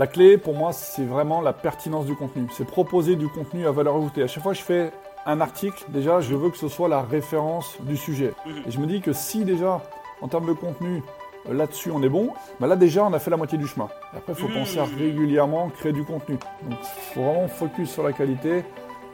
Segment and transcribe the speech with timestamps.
[0.00, 2.46] La clé, pour moi, c'est vraiment la pertinence du contenu.
[2.52, 4.22] C'est proposer du contenu à valeur ajoutée.
[4.22, 4.92] À chaque fois que je fais
[5.26, 8.32] un article, déjà, je veux que ce soit la référence du sujet.
[8.46, 8.62] Mhm.
[8.66, 9.82] Et je me dis que si déjà,
[10.22, 11.02] en termes de contenu,
[11.50, 13.90] euh, là-dessus on est bon, bah là déjà on a fait la moitié du chemin.
[14.14, 14.54] Et après, il faut Mhm.
[14.54, 16.38] penser à régulièrement créer du contenu.
[16.62, 18.64] Donc, il faut vraiment focus sur la qualité,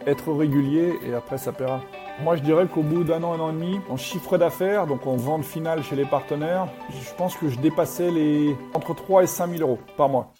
[0.06, 1.80] être régulier et après ça paiera.
[2.22, 5.04] Moi, je dirais qu'au bout d'un an, un an et demi, en chiffre d'affaires, donc
[5.04, 9.26] en vente finale chez les partenaires, je pense que je dépassais les entre 3 et
[9.26, 10.32] 5 000 euros par mois.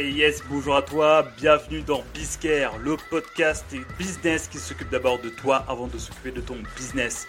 [0.00, 5.20] Et yes, bonjour à toi, bienvenue dans Bizcare, le podcast et business qui s'occupe d'abord
[5.20, 7.26] de toi avant de s'occuper de ton business.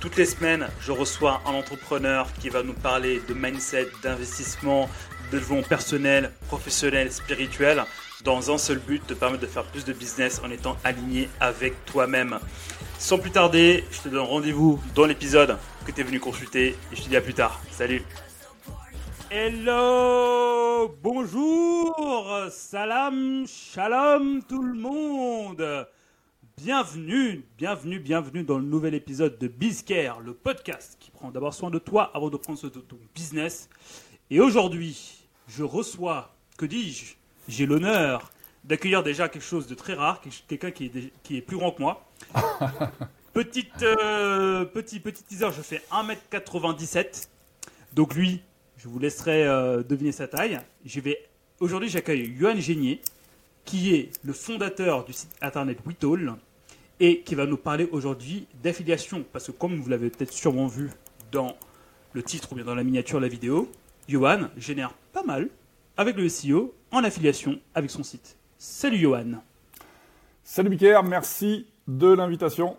[0.00, 4.90] Toutes les semaines, je reçois un entrepreneur qui va nous parler de mindset, d'investissement,
[5.32, 7.84] de développement personnel, professionnel, spirituel,
[8.22, 11.86] dans un seul but, te permettre de faire plus de business en étant aligné avec
[11.86, 12.38] toi-même.
[12.98, 16.96] Sans plus tarder, je te donne rendez-vous dans l'épisode que tu es venu consulter et
[16.96, 17.62] je te dis à plus tard.
[17.70, 18.02] Salut
[19.30, 25.86] Hello Bonjour Salam Shalom tout le monde
[26.56, 31.70] Bienvenue, bienvenue, bienvenue dans le nouvel épisode de Bizcare, le podcast qui prend d'abord soin
[31.70, 33.68] de toi avant de prendre soin de ton business.
[34.30, 37.14] Et aujourd'hui, je reçois, que dis-je
[37.48, 38.30] J'ai l'honneur
[38.64, 41.70] d'accueillir déjà quelque chose de très rare, quelqu'un qui est, dé- qui est plus grand
[41.70, 42.04] que moi.
[43.32, 47.28] Petite, euh, petit, petit teaser, je fais 1m97.
[47.94, 48.42] Donc lui,
[48.82, 50.58] je vous laisserai euh, deviner sa taille.
[50.86, 51.18] Je vais
[51.60, 53.02] aujourd'hui j'accueille Johan Génier,
[53.66, 56.36] qui est le fondateur du site internet Witall
[56.98, 59.22] et qui va nous parler aujourd'hui d'affiliation.
[59.32, 60.90] Parce que comme vous l'avez peut-être sûrement vu
[61.30, 61.56] dans
[62.14, 63.70] le titre ou bien dans la miniature de la vidéo,
[64.08, 65.50] Johan génère pas mal
[65.98, 68.38] avec le SEO en affiliation avec son site.
[68.56, 69.42] Salut Johan.
[70.42, 72.78] Salut Biker, merci de l'invitation.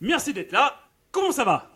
[0.00, 0.74] Merci d'être là.
[1.10, 1.70] Comment ça va?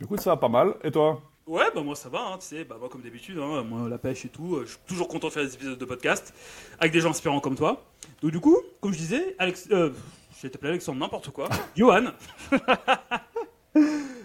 [0.00, 0.74] Écoute, ça va pas mal.
[0.82, 1.20] Et toi?
[1.50, 3.98] Ouais, bah moi ça va, hein, tu sais, bah moi comme d'habitude, hein, moi la
[3.98, 6.32] pêche et tout, euh, je suis toujours content de faire des épisodes de podcast
[6.78, 7.82] avec des gens inspirants comme toi.
[8.22, 9.90] Donc du coup, comme je disais, Alex, euh,
[10.36, 12.12] je vais t'appeler Alexandre n'importe quoi, Johan.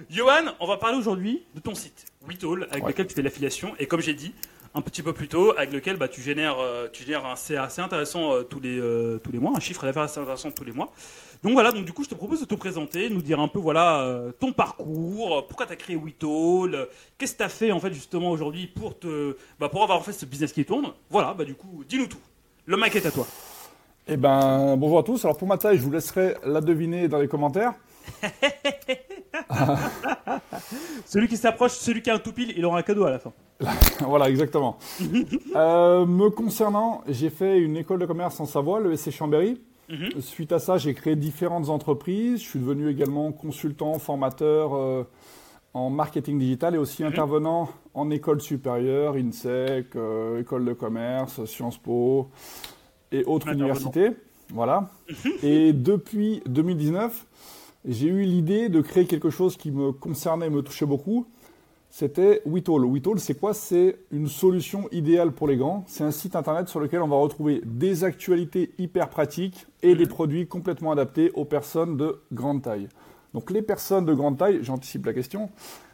[0.10, 2.92] Johan, on va parler aujourd'hui de ton site, Witall, avec Ouais.
[2.92, 4.34] lequel tu fais l'affiliation et comme j'ai dit
[4.76, 7.56] un petit peu plus tôt, avec lequel bah, tu génères, euh, tu génères un c'est
[7.58, 10.64] assez intéressant euh, tous les euh, tous les mois, un chiffre d'affaires assez intéressant tous
[10.66, 10.92] les mois.
[11.44, 13.60] Donc voilà, donc du coup, je te propose de te présenter, nous dire un peu
[13.60, 16.86] voilà euh, ton parcours, euh, pourquoi tu as créé Witall, euh,
[17.18, 20.02] qu'est-ce que tu as fait en fait justement aujourd'hui pour te bah, pour avoir en
[20.02, 20.94] fait ce business qui tourne.
[21.10, 22.20] Voilà, bah du coup, dis-nous tout.
[22.66, 23.28] Le mic est à toi.
[24.08, 25.24] Eh ben, bonjour à tous.
[25.26, 27.74] Alors pour ma taille, je vous laisserai la deviner dans les commentaires.
[31.06, 33.20] Celui qui s'approche, celui qui a un tout pile, il aura un cadeau à la
[33.20, 33.34] fin.
[34.02, 34.78] voilà, exactement.
[35.56, 39.62] Euh, me concernant, j'ai fait une école de commerce en Savoie, le SC Chambéry.
[39.90, 40.22] Mhm.
[40.22, 42.42] Suite à ça, j'ai créé différentes entreprises.
[42.42, 45.04] Je suis devenu également consultant, formateur euh,
[45.74, 51.78] en marketing digital et aussi intervenant en école supérieure, INSEC, euh, école de commerce, Sciences
[51.78, 52.30] Po
[53.12, 54.12] et autres universités.
[54.54, 54.90] Voilà.
[55.44, 57.26] et depuis 2019,
[57.88, 61.28] j'ai eu l'idée de créer quelque chose qui me concernait et me touchait beaucoup.
[61.98, 62.84] C'était Witall.
[62.84, 63.54] Witall, c'est quoi?
[63.54, 65.86] C'est une solution idéale pour les grands.
[65.88, 70.06] C'est un site internet sur lequel on va retrouver des actualités hyper pratiques et des
[70.06, 72.90] produits complètement adaptés aux personnes de grande taille.
[73.34, 75.50] Donc les personnes de grande taille, j'anticipe la question,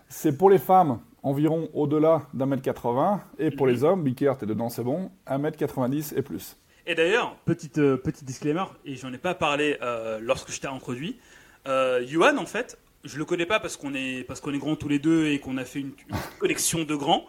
[0.09, 4.47] c'est pour les femmes environ au-delà d'un mètre 80 et pour les hommes, Bicker, t'es
[4.47, 6.57] dedans, c'est bon, 1 mètre 90 et plus.
[6.87, 10.67] Et d'ailleurs, petite, euh, petit disclaimer, et j'en ai pas parlé euh, lorsque je t'ai
[10.67, 11.19] introduit.
[11.67, 14.75] Euh, Johan, en fait, je le connais pas parce qu'on est, parce qu'on est grands
[14.75, 15.91] tous les deux et qu'on a fait une,
[16.39, 17.25] collection de grands.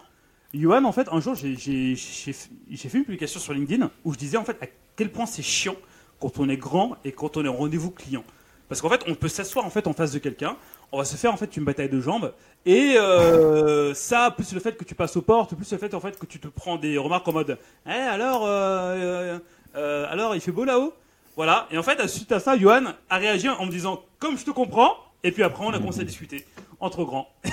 [0.54, 1.56] Johan, en fait, un jour, j'ai,
[1.96, 4.66] fait une publication sur LinkedIn où je disais en fait à
[4.96, 5.76] quel point c'est chiant
[6.20, 8.24] quand on est grand et quand on est en rendez-vous client.
[8.68, 10.56] Parce qu'en fait, on peut s'asseoir en fait en face de quelqu'un,
[10.92, 12.32] on va se faire en fait une bataille de jambes,
[12.64, 16.00] et euh, ça, plus le fait que tu passes aux portes, plus le fait en
[16.00, 19.38] fait que tu te prends des remarques en mode, eh alors, euh,
[19.76, 20.94] euh, alors il fait beau là-haut,
[21.36, 21.66] voilà.
[21.70, 24.50] Et en fait, suite à ça, Johan a réagi en me disant, comme je te
[24.50, 26.44] comprends, et puis après on a commencé à discuter
[26.80, 27.28] entre grands.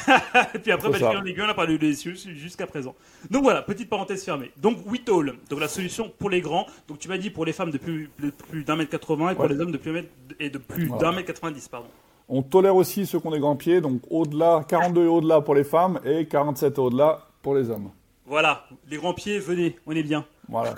[0.56, 2.96] et puis après, C'est bah, les gars, on a parlé cieux jusqu'à présent.
[3.30, 4.52] Donc voilà, petite parenthèse fermée.
[4.58, 6.66] Donc Witall, donc la solution pour les grands.
[6.88, 9.36] Donc tu m'as dit pour les femmes de plus, de plus d'un mètre 80 et
[9.36, 9.50] pour Ouais.
[9.54, 10.04] les hommes de plus,
[10.40, 11.04] et de plus Voilà.
[11.04, 11.88] d'un mètre 90, pardon.
[12.28, 15.54] On tolère aussi ceux qui ont des grands pieds, donc au-delà, 42 et au-delà pour
[15.56, 17.92] les femmes et 47 et au-delà pour les hommes.
[18.26, 20.26] Voilà, les grands pieds, venez, on est bien.
[20.50, 20.76] Voilà.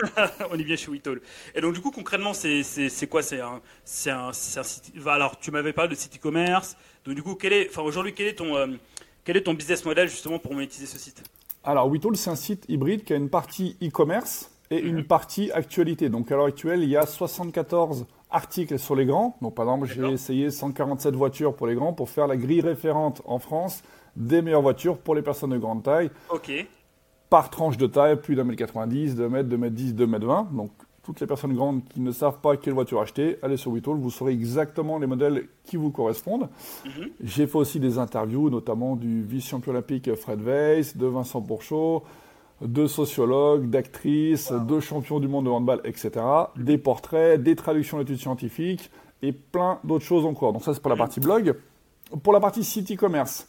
[0.51, 1.21] on est bien chez Witall.
[1.55, 3.21] Et donc du coup, concrètement, c'est quoi?
[3.23, 4.91] C'est un, un, c'est un site.
[5.05, 6.75] Alors, tu m'avais parlé de site e-commerce.
[7.05, 8.67] Donc du coup, quel est, enfin aujourd'hui, quel est ton, euh,
[9.23, 11.23] quel est ton business model justement pour monétiser ce site?
[11.63, 16.09] Alors, Witall, c'est un site hybride qui a une partie e-commerce et une partie actualité.
[16.09, 19.37] Donc, à l'heure actuelle, il y a 74 articles sur les grands.
[19.41, 23.21] Donc, par exemple, j'ai essayé 147 voitures pour les grands pour faire la grille référente
[23.25, 23.83] en France
[24.15, 26.09] des meilleures voitures pour les personnes de grande taille.
[26.29, 26.51] Ok.
[27.31, 30.27] Par tranche de taille, plus d'un mètre 90, 2 mètres, 2 mètres 10, 2 mètres
[30.27, 30.49] 20.
[30.51, 30.69] Donc
[31.01, 34.11] toutes les personnes grandes qui ne savent pas quelle voiture acheter, allez sur Whittle, vous
[34.11, 36.49] saurez exactement les modèles qui vous correspondent.
[36.85, 37.09] Mhm.
[37.23, 42.03] J'ai fait aussi des interviews, notamment du vice-champion olympique Fred Weiss, de Vincent Pourchaud,
[42.61, 46.11] de sociologues, d'actrices, de champions du monde de handball, etc.
[46.57, 48.91] Des portraits, des traductions d'études scientifiques
[49.21, 50.51] et plein d'autres choses encore.
[50.51, 51.55] Donc ça, c'est pour la partie blog.
[52.23, 53.47] Pour la partie site e-commerce,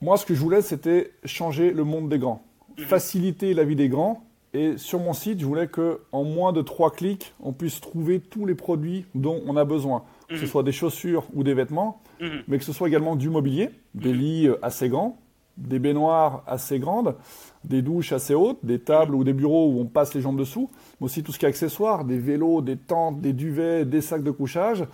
[0.00, 2.42] moi, ce que je voulais, c'était changer le monde des grands,
[2.78, 4.24] faciliter la vie des grands.
[4.52, 8.18] Et sur mon site, je voulais que en moins de trois clics, on puisse trouver
[8.18, 12.00] tous les produits dont on a besoin, que ce soit des chaussures ou des vêtements,
[12.20, 12.42] Mhm.
[12.48, 15.18] mais que ce soit également du mobilier, des lits euh, assez grands,
[15.56, 17.14] des baignoires assez grandes,
[17.64, 20.68] des douches assez hautes, des tables ou des bureaux où on passe les jambes dessous,
[21.00, 24.24] mais aussi tout ce qui est accessoires, des vélos, des tentes, des duvets, des sacs
[24.24, 24.84] de couchage,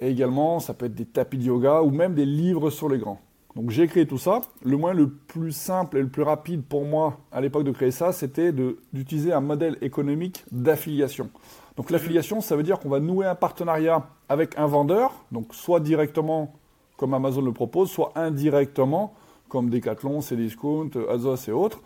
[0.00, 2.98] et également ça peut être des tapis de yoga ou même des livres sur les
[2.98, 3.20] grands.
[3.58, 4.40] Donc j'ai créé tout ça.
[4.62, 7.90] Le moyen le plus simple et le plus rapide pour moi à l'époque de créer
[7.90, 8.52] ça, c'était
[8.92, 11.28] d'utiliser un modèle économique d'affiliation.
[11.76, 15.80] Donc l'affiliation, ça veut dire qu'on va nouer un partenariat avec un vendeur, donc soit
[15.80, 16.54] directement
[16.96, 19.12] comme Amazon le propose, soit indirectement
[19.48, 21.80] comme Decathlon, Cdiscount, Azos et autres.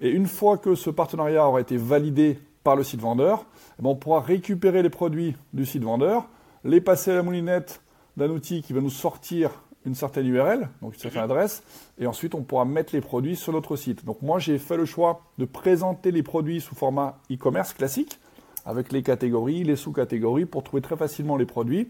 [0.00, 3.46] Et une fois que ce partenariat aura été validé par le site vendeur,
[3.80, 6.28] eh ben, on pourra récupérer les produits du site vendeur,
[6.62, 7.80] les passer à la moulinette
[8.16, 9.50] d'un outil qui va nous sortir
[9.86, 11.62] une certaine URL, donc une certaine adresse,
[11.98, 14.04] et ensuite on pourra mettre les produits sur notre site.
[14.04, 18.18] Donc moi j'ai fait le choix de présenter les produits sous format e-commerce classique,
[18.66, 21.88] avec les catégories, les sous-catégories, pour trouver très facilement les produits.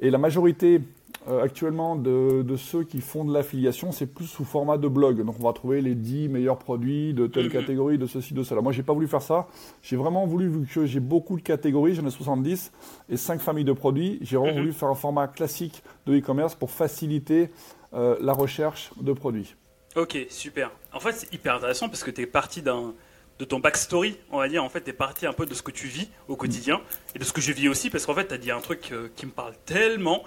[0.00, 0.80] Et la majorité
[1.28, 5.24] euh, actuellement de, de ceux qui font de l'affiliation, c'est plus sous format de blog.
[5.24, 7.50] Donc on va trouver les 10 meilleurs produits de telle Mhm.
[7.52, 8.60] catégorie, de ceci, de cela.
[8.60, 9.48] Moi, j'ai pas voulu faire ça.
[9.82, 12.70] J'ai vraiment voulu, vu que j'ai beaucoup de catégories, j'en ai 70
[13.08, 14.60] et 5 familles de produits, j'ai vraiment Mhm.
[14.60, 17.50] voulu faire un format classique de e-commerce pour faciliter
[17.94, 19.54] euh, la recherche de produits.
[19.96, 20.70] Ok, super.
[20.92, 22.92] En fait, c'est hyper intéressant parce que tu es parti d'un
[23.38, 24.64] de ton backstory, on va dire.
[24.64, 26.80] En fait, tu es parti un peu de ce que tu vis au quotidien
[27.14, 28.88] et de ce que je vis aussi parce qu'en fait, tu as dit un truc
[28.92, 30.22] euh, qui me parle tellement,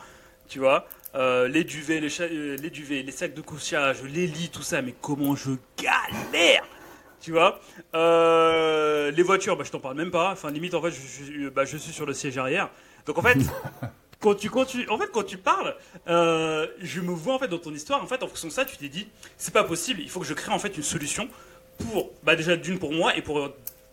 [0.49, 0.85] tu vois.
[1.15, 4.81] Euh, les duvets, les, euh, les duvets, les sacs de couchage, les lits, tout ça,
[4.81, 5.51] mais comment je
[5.81, 6.63] galère
[7.21, 7.59] tu vois
[7.95, 11.49] Euh, les voitures bah, je t'en parle même pas enfin limite en fait je, je-
[11.49, 12.69] bah, je suis sur le siège arrière
[13.05, 13.37] donc en fait
[14.21, 15.75] quand tu, quand tu, en fait, quand tu parles,
[16.09, 18.03] euh, je me vois en fait dans ton histoire.
[18.03, 19.07] En fait, en fonction de ça, tu t'es dit,
[19.37, 20.01] c'est pas possible.
[20.01, 21.29] Il faut que je crée en fait une solution
[21.77, 23.49] pour, bah déjà d'une pour moi et pour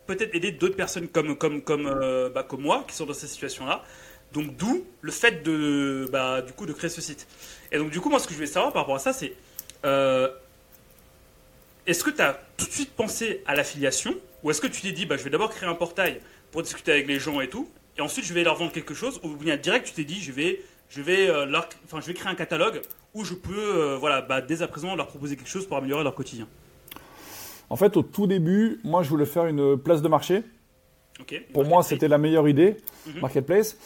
[0.08, 3.28] peut-être aider d'autres personnes comme comme comme euh, bah, comme moi qui sont dans cette
[3.30, 3.84] situation-là.
[4.32, 7.26] Donc d'où le fait de bah du coup de créer ce site.
[7.72, 9.34] Et donc du coup, moi, ce que je voulais savoir par rapport à ça, c'est
[9.84, 10.28] euh,
[11.86, 14.92] est-ce que tu as tout de suite pensé à l'affiliation ou est-ce que tu t'es
[14.92, 16.20] dit, bah je vais d'abord créer un portail
[16.52, 17.68] pour discuter avec les gens et tout,
[17.98, 20.30] et ensuite je vais leur vendre quelque chose, ou bien direct tu t'es dit je
[20.32, 22.82] vais, je vais, euh, leur, enfin, je vais créer un catalogue
[23.14, 26.04] où je peux euh, voilà, bah, dès à présent leur proposer quelque chose pour améliorer
[26.04, 26.46] leur quotidien?
[27.68, 30.44] En fait, au tout début, moi, je voulais faire une place de marché.
[31.18, 32.76] Ok Pour moi, c'était la meilleure idée,
[33.06, 33.20] Mhm.
[33.20, 33.76] Marketplace.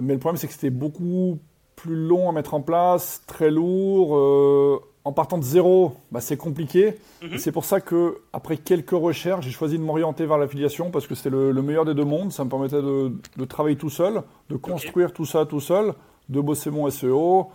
[0.00, 1.38] Mais le problème, c'est que c'était beaucoup
[1.76, 4.16] plus long à mettre en place, très lourd.
[4.16, 6.94] euh, en partant de zéro, bah, c'est compliqué.
[7.22, 7.36] Mhm.
[7.36, 11.14] C'est pour ça que, après quelques recherches, j'ai choisi de m'orienter vers l'affiliation parce que
[11.14, 12.32] c'était le, le meilleur des deux mondes.
[12.32, 15.92] Ça me permettait de, de travailler tout seul, de construire tout ça tout seul,
[16.30, 17.48] de bosser mon SEO,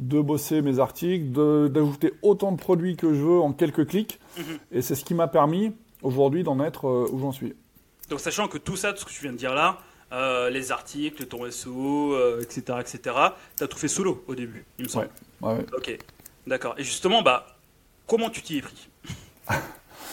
[0.00, 1.30] de bosser mes articles,
[1.70, 4.18] d'ajouter autant de produits que je veux en quelques clics.
[4.36, 4.44] Mhm.
[4.72, 5.72] Et c'est ce qui m'a permis
[6.02, 7.54] aujourd'hui d'en être euh, où j'en suis.
[8.10, 9.78] Donc sachant que tout ça, tout ce que tu viens de dire là,
[10.12, 13.16] euh, les articles, ton SEO, euh, etc., etc.,
[13.56, 15.08] t'as tout fait solo au début, il me semble.
[15.40, 15.66] Ouais, ouais.
[15.76, 15.98] Ok,
[16.46, 16.74] d'accord.
[16.78, 17.46] Et justement, bah,
[18.06, 18.88] comment tu t'y es pris?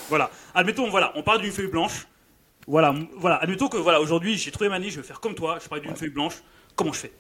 [0.10, 0.30] Voilà.
[0.54, 2.08] Admettons, voilà, on parle d'une feuille blanche.
[2.68, 3.38] Voilà, voilà.
[3.38, 5.58] Admettons que voilà, aujourd'hui, j'ai trouvé ma niche, je vais faire comme toi.
[5.64, 6.44] Je parle d'une feuille blanche.
[6.76, 7.14] Comment je fais?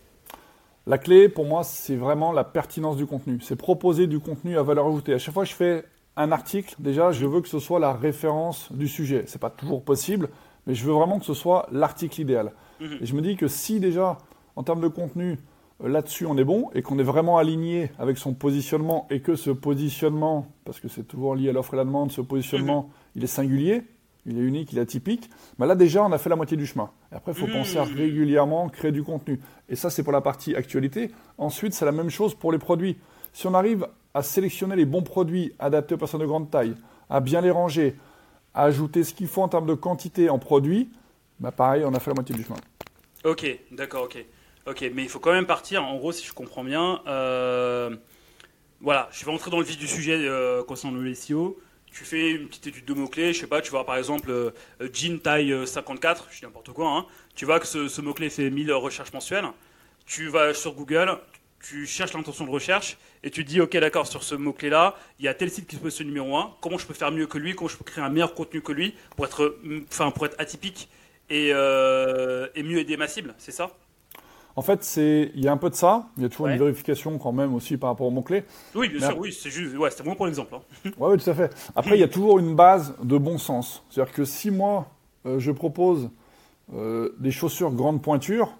[0.85, 3.39] La clé, pour moi, c'est vraiment la pertinence du contenu.
[3.41, 5.13] C'est proposer du contenu à valeur ajoutée.
[5.13, 5.85] À chaque fois que je fais
[6.17, 9.23] un article, déjà, je veux que ce soit la référence du sujet.
[9.27, 10.29] C'est pas toujours possible,
[10.67, 12.51] mais je veux vraiment que ce soit l'article idéal.
[12.79, 12.97] Mhm.
[13.01, 14.17] Et je me dis que si déjà,
[14.55, 15.39] en termes de contenu,
[15.83, 19.35] euh, là-dessus on est bon et qu'on est vraiment aligné avec son positionnement et que
[19.35, 23.23] ce positionnement, parce que c'est toujours lié à l'offre et la demande, ce positionnement, il
[23.23, 23.83] est singulier,
[24.25, 25.29] il est unique, il est atypique,
[25.59, 26.89] bah là déjà on a fait la moitié du chemin.
[27.11, 27.53] Et après, il faut Mhm.
[27.53, 29.39] penser à régulièrement créer du contenu.
[29.69, 31.11] Et ça, c'est pour la partie actualité.
[31.37, 32.97] Ensuite, c'est la même chose pour les produits.
[33.33, 36.75] Si on arrive à sélectionner les bons produits adaptés aux personnes de grande taille,
[37.09, 37.95] à bien les ranger,
[38.53, 40.89] ajouter ce qu'il faut en termes de quantité en produits,
[41.39, 42.57] bah pareil, on a fait la moitié du chemin.
[43.23, 44.17] Ok, d'accord, ok.
[44.65, 47.01] Ok, mais il faut quand même partir, en gros, si je comprends bien.
[47.07, 47.95] euh,
[48.81, 51.57] voilà, je vais rentrer dans le vif du sujet euh, concernant le SEO.
[51.91, 54.51] Tu fais une petite étude de mots-clés, je sais pas, tu vois par exemple euh,
[54.93, 57.05] jean taille euh, 54, je dis n'importe quoi, hein.
[57.35, 59.45] tu vois que ce, ce mot-clé fait 1000 recherches mensuelles.
[60.05, 61.17] Tu vas sur Google,
[61.63, 65.25] tu cherches l'intention de recherche et tu dis, ok, d'accord, sur ce mot-clé là, il
[65.25, 66.55] y a tel site qui se pose numéro 1.
[66.61, 68.73] Comment je peux faire mieux que lui Comment je peux créer un meilleur contenu que
[68.73, 69.57] lui pour être,
[69.89, 70.89] enfin, pour être atypique
[71.29, 73.71] et, euh, et mieux aider ma cible C'est ça?
[74.55, 76.09] En fait, c'est il y a un peu de ça.
[76.17, 78.43] Il y a toujours une vérification quand même aussi par rapport aux mots-clés.
[78.75, 80.53] Oui, bien sûr, oui, c'est juste, ouais, c'est bon pour l'exemple.
[80.55, 80.91] Hein.
[80.99, 81.51] oui, tout à fait.
[81.75, 83.83] Après, il y a toujours une base de bon sens.
[83.89, 84.87] C'est-à-dire que si moi,
[85.25, 86.11] euh, je propose
[86.75, 88.53] euh, des chaussures grande pointure,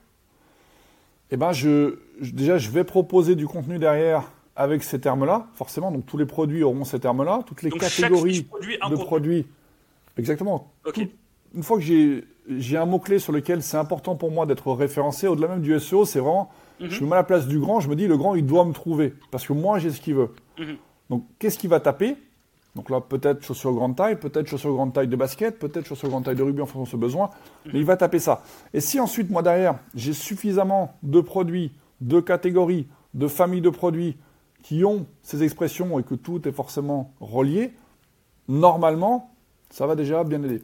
[1.31, 5.91] eh ben, je, déjà, je vais proposer du contenu derrière avec ces termes-là, forcément.
[5.91, 8.45] Donc, tous les produits auront ces termes-là, toutes les catégories
[8.89, 9.47] de produits.
[10.17, 10.71] Exactement.
[11.55, 15.27] une fois que j'ai j'ai un mot-clé sur lequel c'est important pour moi d'être référencé.
[15.27, 16.89] Au-delà même du SEO, c'est vraiment, mhm.
[16.89, 18.65] je me mets à la place du grand, je me dis, le grand, il doit
[18.65, 19.13] me trouver.
[19.31, 20.29] Parce que moi, j'ai ce qu'il veut.
[20.59, 20.77] Mhm.
[21.09, 22.15] Donc, qu'est-ce qu'il va taper?
[22.75, 26.25] Donc là, peut-être chaussures grande taille, peut-être chaussures grande taille de basket, peut-être chaussures grande
[26.25, 27.29] taille de rugby en fonction de ses besoins.
[27.67, 28.43] Mais il va taper ça.
[28.73, 34.17] Et si ensuite, moi, derrière, j'ai suffisamment de produits, de catégories, de familles de produits
[34.63, 37.73] qui ont ces expressions et que tout est forcément relié,
[38.47, 39.35] normalement,
[39.69, 40.61] ça va déjà bien aider.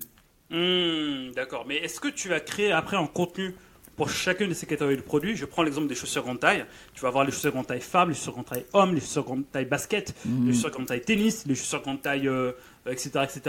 [0.50, 1.66] Hmm, d'accord.
[1.68, 3.54] Mais est-ce que tu vas créer après un contenu
[4.00, 6.66] pour chacune de ces catégories de produits Je prends l'exemple des chaussures grande taille.
[6.94, 9.26] Tu vas avoir les chaussures grande taille femmes, les chaussures grande taille hommes, les chaussures
[9.26, 10.48] grande taille basket, hmm.
[10.48, 12.30] les chaussures grande taille tennis, les chaussures grande taille,
[12.90, 13.42] etc., euh, etc.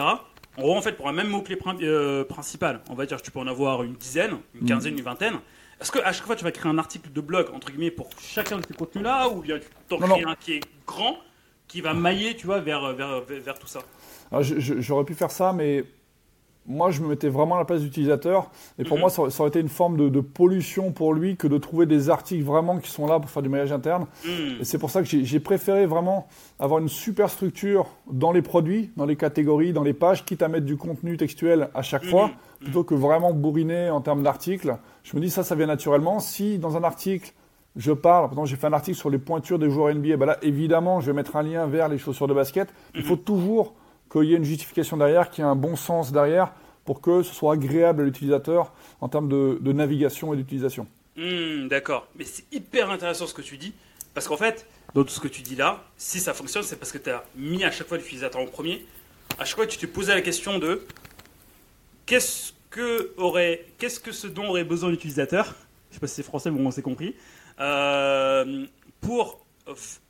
[0.57, 3.31] En gros, en fait, pour un même mot-clé euh, principal, on va dire que tu
[3.31, 4.67] peux en avoir une dizaine, une hmm.
[4.67, 5.39] quinzaine, une vingtaine.
[5.81, 8.59] Est-ce qu'à chaque fois, tu vas créer un article de blog, entre guillemets, pour chacun
[8.59, 11.17] de ces contenus-là Ou bien tu t'en crées un qui est grand,
[11.69, 13.83] qui va mailler, tu vois, vers, vers, vers, tout ça?
[14.41, 15.85] J'aurais pu faire ça, mais
[16.67, 18.51] moi, je me mettais vraiment à la place d'utilisateur.
[18.79, 19.01] Et pour mhm.
[19.01, 22.45] moi, ça, aurait été une forme de, pollution pour lui que de trouver des articles
[22.45, 24.07] vraiment qui sont là pour faire du maillage interne.
[24.25, 24.59] Mhm.
[24.61, 28.93] Et c'est pour ça que j'ai préféré vraiment avoir une super structure dans les produits,
[28.97, 32.29] dans les catégories, dans les pages, quitte à mettre du contenu textuel à chaque fois,
[32.29, 32.35] mhm.
[32.61, 34.77] plutôt que vraiment bourriner en termes d'articles.
[35.03, 36.21] Je me dis, ça, ça vient naturellement.
[36.21, 37.33] Si dans un article,
[37.77, 40.27] je parle, par exemple, j'ai fait un article sur les pointures des joueurs NBA, ben
[40.27, 42.69] là, évidemment, je vais mettre un lien vers les chaussures de basket.
[42.95, 43.75] Il faut toujours
[44.11, 46.53] qu'il y ait une justification derrière, qu'il y ait un bon sens derrière
[46.85, 50.87] pour que ce soit agréable à l'utilisateur en termes de, navigation et d'utilisation.
[51.17, 53.73] Hmm, d'accord, mais c'est hyper intéressant ce que tu dis,
[54.15, 56.93] parce qu'en fait, dans tout ce que tu dis là, si ça fonctionne, c'est parce
[56.93, 58.85] que tu as mis à chaque fois l'utilisateur en premier.
[59.39, 60.85] À chaque fois, tu te posais la question de
[62.07, 65.55] qu'est-ce que, aurait, qu'est-ce que ce dont aurait besoin l'utilisateur
[65.91, 67.15] Je sais pas si c'est français, mais on s'est compris.
[67.61, 68.67] Euh,
[69.01, 69.45] pour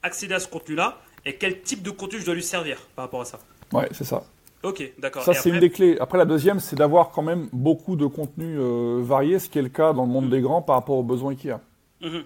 [0.02, 3.20] accéder à ce contenu-là, et quel type de contenu je dois lui servir par rapport
[3.20, 3.38] à ça
[3.72, 4.24] Ouais, c'est ça.
[4.62, 5.22] Ok, d'accord.
[5.22, 5.96] Ça, c'est une des clés.
[6.00, 9.62] Après, la deuxième, c'est d'avoir quand même beaucoup de contenus euh, variés, ce qui est
[9.62, 10.30] le cas dans le monde mhm.
[10.30, 11.60] des grands par rapport aux besoins qu'il y a.
[12.02, 12.24] Mhm.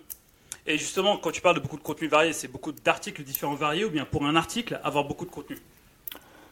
[0.66, 3.84] Et justement, quand tu parles de beaucoup de contenus variés, c'est beaucoup d'articles différents variés
[3.84, 5.58] ou bien pour un article, avoir beaucoup de contenu?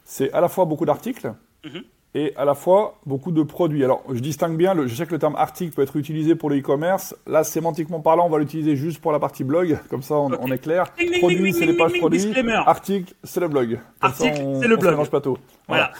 [0.05, 1.35] C'est à la fois beaucoup d'articles,
[1.65, 1.83] mhm
[2.15, 3.85] et à la fois beaucoup de produits.
[3.85, 6.51] Alors, je distingue bien, le, je sais que le terme article peut être utilisé pour
[6.51, 7.17] le e-commerce.
[7.27, 10.59] Là, sémantiquement parlant, on va l'utiliser juste pour la partie blog, comme ça on, est
[10.59, 10.93] clair.
[11.19, 12.33] Produit, c'est les pages produits.
[12.67, 13.79] Article, c'est le blog.
[14.01, 15.09] article, c'est le blog.
[15.09, 15.39] Pas tôt.
[15.69, 15.93] Voilà.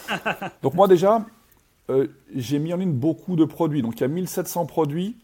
[0.63, 1.25] Donc moi déjà,
[1.91, 3.83] euh, j'ai mis en ligne beaucoup de produits.
[3.83, 5.17] Donc il y a 1700 produits,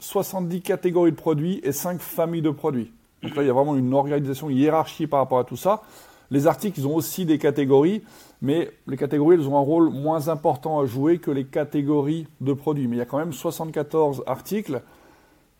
[0.00, 2.92] 70 catégories de produits et 5 familles de produits.
[3.22, 5.82] Donc là, il y a vraiment une organisation, une hiérarchie par rapport à tout ça.
[6.30, 8.02] Les articles, ils ont aussi des catégories,
[8.40, 12.52] mais les catégories, elles ont un rôle moins important à jouer que les catégories de
[12.52, 12.88] produits.
[12.88, 14.82] Mais il y a quand même 74 articles.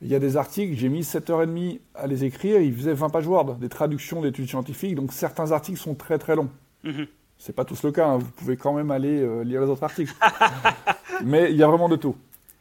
[0.03, 3.27] Il y a des articles, j'ai mis 7h30 à les écrire, ils faisaient 20 pages
[3.27, 6.51] Word, des traductions d'études scientifiques, donc certains articles sont très très longs.
[6.83, 7.07] Mhm.
[7.39, 8.19] C'est pas tous le cas, hein.
[8.19, 10.13] vous pouvez quand même aller euh, lire les autres articles.
[11.25, 12.17] Mais il y a vraiment de tout.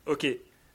[0.05, 0.25] Ok,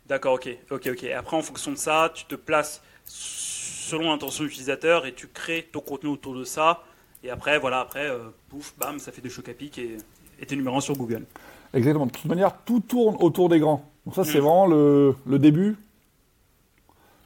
[0.06, 1.04] d'accord, ok, ok, ok.
[1.16, 5.80] Après, en fonction de ça, tu te places selon l'intention utilisateur et tu crées ton
[5.80, 6.82] contenu autour de ça
[7.23, 9.97] et après, voilà, après, euh, pouf, bam, ça fait des chocs à pic et,
[10.41, 11.25] et t'es numéro 1 sur Google.
[11.75, 12.07] Exactement.
[12.07, 13.85] De toute manière, tout tourne autour des grands.
[14.07, 14.43] Donc ça, c'est mm.
[14.43, 15.77] vraiment le, le, début.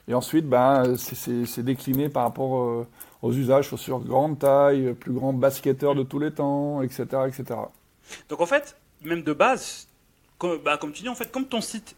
[0.09, 2.87] Et ensuite, ben, c'est décliné par rapport euh,
[3.21, 7.61] aux usages sur grande taille, plus grand basketteur de tous les temps, etc., etc.
[8.29, 9.89] Donc en fait, même de base,
[10.39, 11.95] comme, bah, comme tu dis, en fait, comme ton site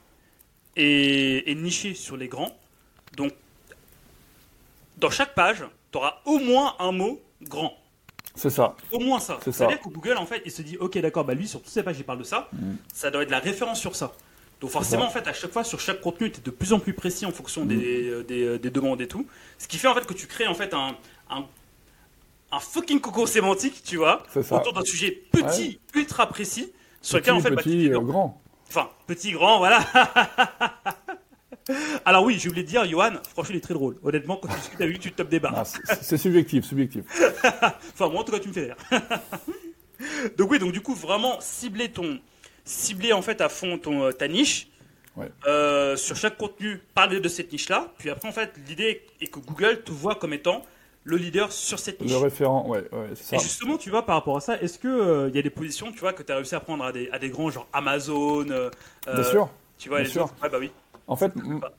[0.77, 2.51] est, est niché sur les grands,
[3.17, 3.33] donc
[4.99, 7.73] dans chaque page, tu auras au moins un mot grand.
[8.35, 8.75] C'est ça.
[8.91, 9.39] Au moins ça.
[9.43, 11.61] C'est à dire que Google, en fait, il se dit, ok, d'accord, bah lui, sur
[11.61, 12.49] toutes ses pages, il parle de ça.
[12.53, 12.75] Mm.
[12.93, 14.13] Ça doit être la référence sur ça.
[14.61, 16.81] Donc forcément, en fait, à chaque fois, sur chaque contenu, tu es de plus en
[16.81, 17.81] plus précis en fonction des, mm.
[17.81, 19.27] euh, euh, des, demandes et tout.
[19.59, 20.97] Ce qui fait, en fait, que tu crées, en fait, un,
[21.31, 26.73] un, fucking coco sémantique, tu vois, autour d'un sujet petit, ultra précis,
[27.03, 28.41] sur lequel, en fait, bah, petit, bah, grand.
[28.69, 29.81] Enfin, petit, grand, voilà.
[32.05, 33.97] Alors oui, je voulais te dire, Johan, franchement, il est très drôle.
[34.03, 35.67] Honnêtement, quand tu discutes avec lui, tu te tapes des barres.
[36.01, 37.05] c'est subjectif, subjectif.
[37.45, 38.77] enfin, moi, en tout cas, tu me fais rire.
[40.37, 42.19] donc oui, donc du coup, vraiment cibler ton,
[42.65, 44.69] cibler en fait à fond ton, euh, ta niche.
[45.17, 45.31] Ouais.
[45.47, 47.93] euh, sur chaque contenu, parler de cette niche-là.
[47.99, 50.65] Puis après, en fait, l'idée est que Google te voit comme étant
[51.05, 52.11] le leader sur cette niche.
[52.11, 53.45] Le référent, ouais, ouais c'est Et ça.
[53.45, 56.01] justement, tu vois, par rapport à ça, est-ce qu'il il y a des positions, tu
[56.01, 58.71] vois, que tu as réussi à prendre à des, à des grands, genre Amazon euh,
[59.07, 59.51] Bien euh, sûr.
[59.79, 60.25] Tu vois, bien les sûr.
[60.25, 60.35] autres?
[60.43, 60.73] Ouais, bah oui.
[61.07, 61.33] En fait,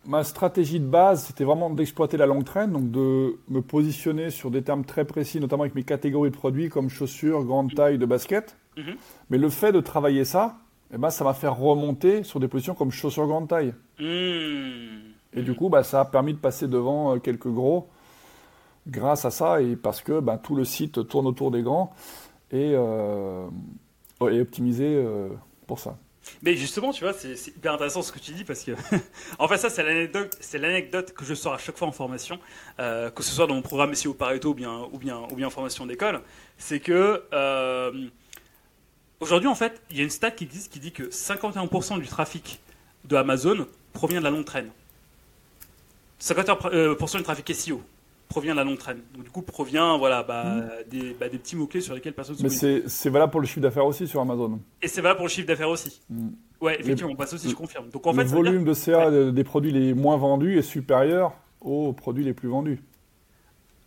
[0.05, 4.51] ma stratégie de base, c'était vraiment d'exploiter la longue traîne, donc de me positionner sur
[4.51, 8.05] des termes très précis, notamment avec mes catégories de produits comme chaussures, grande taille de
[8.05, 8.55] basket.
[8.77, 8.95] Mhm.
[9.31, 10.57] Mais le fait de travailler ça,
[10.93, 13.73] eh ben, ça m'a fait remonter sur des positions comme chaussures grande taille.
[13.99, 15.11] Hmm.
[15.33, 17.89] Et du coup, bah, ça a permis de passer devant euh, quelques gros
[18.87, 21.93] grâce à ça et parce que bah, tout le site tourne autour des grands
[22.51, 23.47] et euh,
[24.21, 25.29] est optimisé euh,
[25.67, 25.97] pour ça.
[26.41, 28.71] Mais justement, tu vois, c'est hyper intéressant ce que tu dis parce que,
[29.39, 29.83] en fait, ça, c'est
[30.57, 32.39] l'anecdote, que je sors à chaque fois en formation,
[32.79, 35.47] euh, que ce soit dans mon programme SEO Pareto ou bien, ou bien, ou bien
[35.47, 36.21] en formation d'école.
[36.57, 38.07] C'est que, euh,
[39.19, 42.07] aujourd'hui, en fait, il y a une stat qui existe qui dit que 51% du
[42.07, 42.59] trafic
[43.05, 44.71] de Amazon provient de la longue traîne.
[46.19, 47.83] 51% euh, du trafic SEO
[48.35, 48.99] provient de la longue traîne.
[49.13, 50.43] Donc, du coup, provient, voilà, bah,
[50.91, 52.49] des, bah, des petits mots-clés sur lesquels personne se Mais
[52.85, 54.59] c'est valable pour le chiffre d'affaires aussi sur Amazon.
[54.81, 56.01] Et c'est valable pour le chiffre d'affaires aussi.
[56.09, 56.27] Mm.
[56.59, 57.87] Ouais, effectivement, bah, ça aussi, je confirme.
[57.89, 60.63] Donc, en le fait, dire- volume de CA de- des produits les moins vendus est
[60.63, 62.81] supérieur aux produits les plus vendus.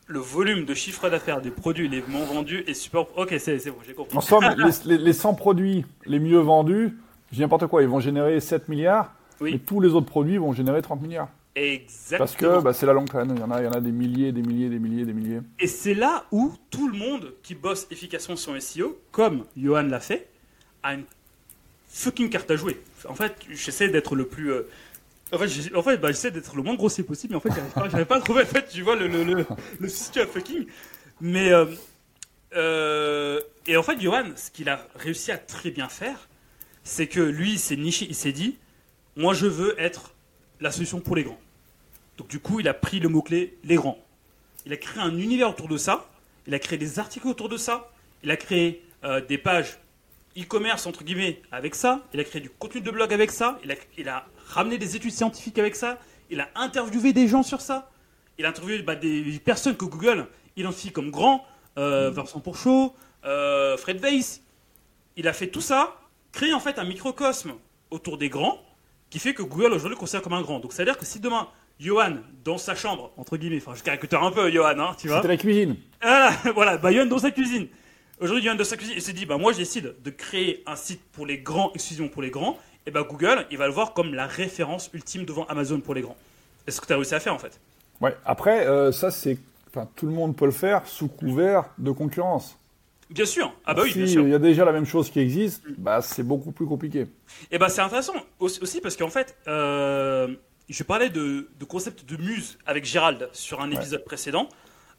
[0.07, 3.05] le volume de chiffre d'affaires des produits les moins vendus est super.
[3.19, 4.17] Ok, c'est c'est bon, j'ai compris.
[4.17, 6.97] En somme, les, les- les 100 produits les mieux vendus,
[7.31, 9.13] je dis n'importe quoi, ils vont générer 7 milliards,
[9.43, 9.53] Oui.
[9.55, 11.29] et tous les autres produits vont générer 30 milliards.
[11.59, 12.19] Exactement.
[12.19, 13.81] Parce que bah, c'est la longue traîne, il y, en a, il y en a
[13.81, 15.41] des milliers, des milliers, des milliers, des milliers.
[15.59, 20.01] Et c'est là où tout le monde qui bosse efficacement sur SEO, comme Johan l'a
[20.01, 20.29] fait,
[20.83, 21.05] a une
[21.89, 22.81] fucking carte à jouer.
[23.09, 24.53] En fait, j'essaie d'être le plus.
[24.53, 24.69] euh,
[25.33, 27.91] En fait, en fait bah, j'essaie d'être le moins grossier possible, mais en fait, j'arrive
[27.91, 29.45] pas, pas à trouver, en fait, tu vois, le, le, le,
[29.81, 30.67] le à fucking.
[31.21, 31.53] Mais.
[31.53, 31.67] euh,
[32.57, 36.29] euh, et en fait, Johan, ce qu'il a réussi à très bien faire,
[36.83, 38.57] c'est que lui, il s'est niché, il s'est dit
[39.17, 40.15] moi, je veux être
[40.61, 41.41] la solution pour les grands.
[42.19, 43.99] Donc, du coup, il a pris le mot-clé les grands.
[44.67, 46.11] Il a créé un univers autour de ça.
[46.47, 47.91] Il a créé des articles autour de ça.
[48.23, 49.79] Il a créé euh, des pages
[50.37, 52.03] e-commerce, entre guillemets, avec ça.
[52.13, 53.59] Il a créé du contenu de blog avec ça.
[53.97, 55.99] Il a, ramené des études scientifiques avec ça.
[56.31, 57.91] Il a interviewé des gens sur ça.
[58.39, 61.47] Il a interviewé bah, des personnes que Google identifie comme grands.
[61.79, 64.43] Euh, Vincent Pourchaud, euh, Fred Weiss.
[65.17, 65.97] Il a fait tout ça,
[66.33, 67.53] créé en fait un microcosme
[67.91, 68.61] autour des grands,
[69.11, 70.59] qui fait que Google aujourd'hui considère comme un grand.
[70.59, 71.49] Donc c'est à dire que si demain,
[71.81, 75.19] Johan, dans sa chambre, entre guillemets, enfin je caricature un peu Johan, hein, tu vois.
[75.19, 75.77] C'était la cuisine.
[76.01, 77.69] Voilà, voilà, bah Johan dans sa cuisine.
[78.21, 80.77] Aujourd'hui, Johan dans sa cuisine, il s'est dit, bah moi je décide de créer un
[80.77, 83.93] site pour les grands, exclusivement pour les grands, et bah Google, il va le voir
[83.93, 86.17] comme la référence ultime devant Amazon pour les grands.
[86.67, 87.61] C'est ce que tu as réussi à faire en fait?
[88.01, 88.17] Ouais.
[88.25, 89.39] Après, euh, ça, c'est.
[89.69, 92.59] Enfin, tout le monde peut le faire sous couvert de concurrence.
[93.11, 94.23] Bien sûr, ah bah oui, si bien sûr.
[94.23, 97.07] il y a déjà la même chose qui existe, bah, c'est beaucoup plus compliqué.
[97.51, 100.29] Et bah c'est intéressant aussi, aussi parce qu'en fait, euh,
[100.69, 104.49] je parlais de, de concept de muse avec Gérald sur un épisode précédent.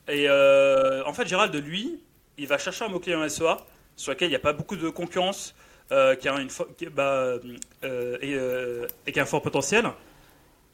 [0.08, 2.02] Et euh, en fait, Gérald, lui,
[2.38, 3.58] il va chercher un mot-clé en SEA
[3.96, 5.54] sur lequel il n'y a pas beaucoup de concurrence,
[5.92, 7.38] euh, qui, a une fo- qui- bah,
[7.84, 9.86] euh, et, et qui a un fort potentiel.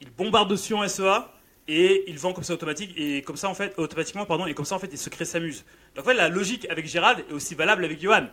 [0.00, 1.28] Il bombarde dessus en SEA
[1.68, 4.64] et il vend comme ça automatique et comme ça en fait automatiquement pardon et comme
[4.66, 5.64] ça en fait il se crée sa muse.
[5.96, 8.26] Donc en fait la logique avec Gérald est aussi valable avec Johan.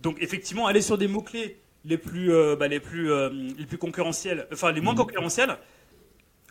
[0.00, 3.10] Donc effectivement aller sur des mots clés les plus bah, les plus
[3.58, 5.56] les plus concurrentiels, enfin les moins concurrentiels,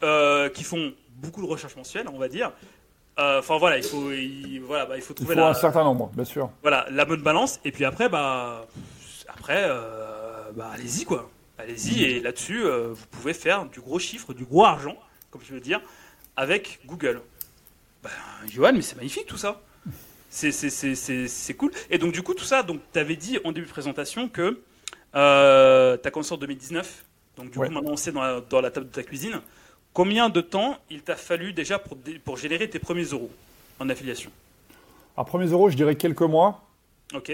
[0.04, 2.52] euh, qui font beaucoup de recherches mensuelles on va dire.
[3.20, 5.54] Euh, Enfin voilà il faut il, voilà bah, il faut Il trouver faut la un
[5.56, 6.50] certain nombre, bien sûr.
[6.62, 7.60] voilà la bonne balance.
[7.66, 8.68] Et puis après bah
[9.28, 11.30] après euh, bah allez-y quoi.
[11.58, 12.04] Allez-y.
[12.04, 14.96] Et là-dessus vous pouvez faire du gros chiffre du gros argent
[15.32, 15.82] comme je veux dire
[16.36, 17.22] avec Google.
[18.04, 18.10] Bah
[18.48, 19.62] Johan mais c'est magnifique tout ça.
[20.30, 21.72] C'est c'est- c'est- c'est- c'est cool.
[21.90, 24.62] Et donc du coup tout ça donc tu avais dit en début de présentation que
[25.14, 27.04] tu as commencé en 2019
[27.38, 27.68] donc du Ouais.
[27.68, 29.42] coup maintenant on sait dans la, dans la table de ta cuisine
[29.98, 33.32] combien de temps il t'a fallu déjà pour, pour générer tes premiers euros
[33.80, 34.30] en affiliation?
[35.18, 36.62] À premiers euros, je dirais quelques mois.
[37.16, 37.32] ok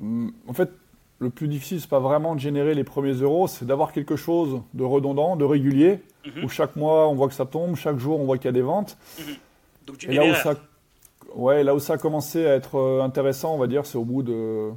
[0.00, 0.70] Hum, En fait,
[1.18, 4.62] le plus difficile, c'est pas vraiment de générer les premiers euros, c'est d'avoir quelque chose
[4.72, 6.44] de redondant, de régulier, Mhm.
[6.44, 8.52] où chaque mois on voit que ça tombe, chaque jour on voit qu'il y a
[8.52, 8.96] des ventes.
[9.86, 10.54] donc du Et là où ça,
[11.34, 14.04] ouais, là où ça a commencé à être euh, intéressant, on va dire, c'est au
[14.04, 14.70] bout de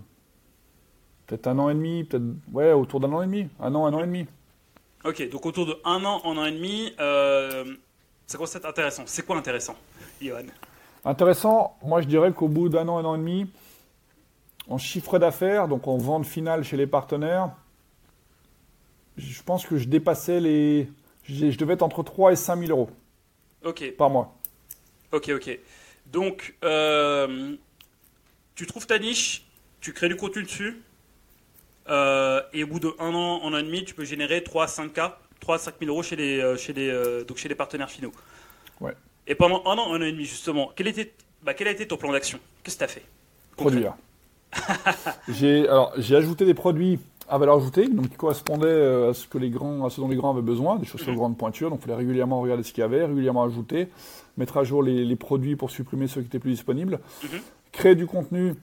[1.28, 3.94] peut-être un an et demi, peut-être ouais, autour d'un an et demi, un an, un
[3.94, 4.26] an et demi.
[5.04, 7.76] Ok, donc autour de un an, un an et demi, euh,
[8.28, 9.04] ça commence à être intéressant.
[9.08, 9.76] C'est quoi intéressant,
[10.22, 10.44] Johan?
[11.04, 13.52] Intéressant, moi je dirais qu'au bout d'un an, un an et demi,
[14.68, 17.50] en chiffre d'affaires, donc en vente finale chez les partenaires,
[19.18, 20.88] je pense que je dépassais les.
[21.24, 22.90] Je devais être entre 3 et 5 000 euros
[23.64, 24.36] Ok, par mois.
[25.12, 25.60] ok, ok.
[26.08, 27.56] Donc, euh,
[28.56, 29.46] tu trouves ta niche,
[29.80, 30.82] tu crées du contenu dessus,
[31.92, 34.64] euh, et au bout de un an, un an et demi, tu peux générer 3
[34.64, 37.56] à 5K 3 5 000 euros chez les, euh, chez les, euh, donc chez les
[37.56, 38.12] partenaires finaux.
[38.80, 38.94] Ouais.
[39.28, 41.12] Et pendant un an, un an et demi, justement, quel, était,
[41.44, 42.40] bah, quel a été ton plan d'action?
[42.64, 43.04] Qu'est-ce que tu as fait?
[43.58, 43.94] Produire.
[45.30, 47.00] j'ai alors j'ai ajouté des produits
[47.30, 50.16] à valeur ajoutée, donc qui correspondaient à ce que les grands, à ce dont les
[50.18, 51.16] grands avaient besoin, des chaussures Mhm.
[51.18, 51.70] grande pointure.
[51.70, 53.88] Donc il fallait régulièrement regarder ce qu'il y avait, régulièrement ajouter,
[54.38, 57.40] mettre à jour les, les produits pour supprimer ceux qui étaient plus disponibles, Mhm.
[57.72, 58.56] créer du contenu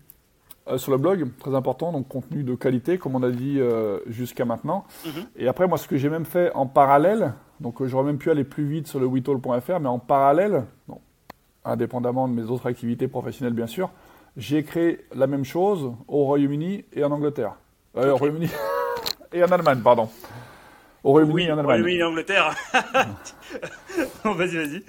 [0.71, 3.99] euh, sur le blog, très important, donc contenu de qualité, comme on a dit euh,
[4.07, 4.85] jusqu'à maintenant.
[5.07, 5.13] Mhm.
[5.37, 8.31] Et après, moi, ce que j'ai même fait en parallèle, donc euh, j'aurais même pu
[8.31, 11.01] aller plus vite sur le witall.fr, mais en parallèle, non,
[11.65, 13.91] indépendamment de mes autres activités professionnelles, bien sûr,
[14.37, 17.55] j'ai créé la même chose au Royaume-Uni et en Angleterre.
[17.97, 18.17] Euh, Au.
[18.17, 18.49] Royaume-Uni
[19.33, 20.09] et en Allemagne, pardon.
[21.03, 21.83] Au Royaume-Uni Oui, et en Allemagne.
[21.83, 22.55] oui, oui, Angleterre.
[24.25, 24.83] Non, vas-y, vas-y.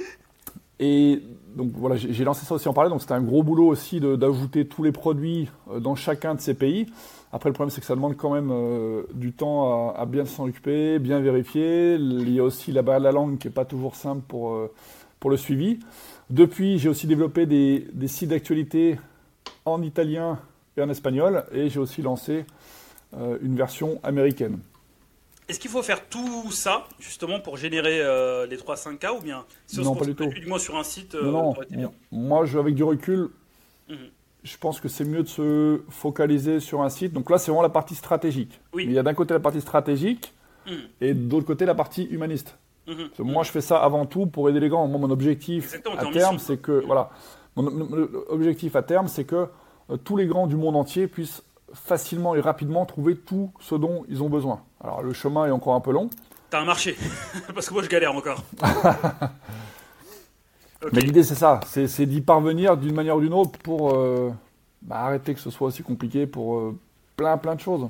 [0.79, 1.23] Et
[1.55, 2.91] donc voilà, j'ai lancé ça aussi en parallèle.
[2.91, 6.53] Donc c'était un gros boulot aussi d'ajouter tous les produits euh, dans chacun de ces
[6.53, 6.87] pays.
[7.31, 10.45] Après, le problème, c'est que ça demande quand même euh, du temps à, bien s'en
[10.45, 11.95] occuper, bien vérifier.
[11.95, 14.71] Il y a aussi de la langue qui n'est pas toujours simple pour, euh,
[15.19, 15.79] pour le suivi.
[16.29, 18.99] Depuis, j'ai aussi développé des, sites d'actualité
[19.65, 20.39] en italien
[20.75, 21.45] et en espagnol.
[21.51, 22.45] Et j'ai aussi lancé
[23.41, 24.59] une version américaine.
[25.49, 29.79] Est-ce qu'il faut faire tout ça, justement, pour générer euh, les 3-5K ou bien si
[29.79, 30.29] on Non, se pas du tout.
[30.47, 31.91] moins sur un site, euh, non, bien.
[32.11, 33.29] moi, je, avec du recul,
[33.89, 33.97] Mhm.
[34.43, 37.13] je pense que c'est mieux de se focaliser sur un site.
[37.13, 38.61] Donc là, c'est vraiment la partie stratégique.
[38.73, 38.85] Oui.
[38.85, 40.33] Mais il y a d'un côté la partie stratégique
[40.67, 40.73] Mhm.
[41.01, 42.55] et de l'autre côté la partie humaniste.
[42.87, 43.09] Mhm.
[43.19, 44.87] Moi, je fais ça avant tout pour aider les gens.
[44.87, 47.09] Moi, mon objectif Exactement, à terme, c'est que voilà,
[47.55, 49.47] mon mon- mon objectif à terme, c'est que
[49.89, 51.41] euh, tous les grands du monde entier puissent
[51.73, 54.61] facilement et rapidement trouver tout ce dont ils ont besoin.
[54.81, 56.09] Alors le chemin est encore un peu long,
[56.49, 56.97] T'as un marché.
[57.53, 58.43] Parce que moi, je galère encore.
[60.93, 64.31] Mais l'idée c'est ça, c'est d'y parvenir d'une manière ou d'une autre pour euh,
[64.81, 66.79] bah, arrêter que ce soit aussi compliqué pour euh,
[67.17, 67.89] plein plein de choses.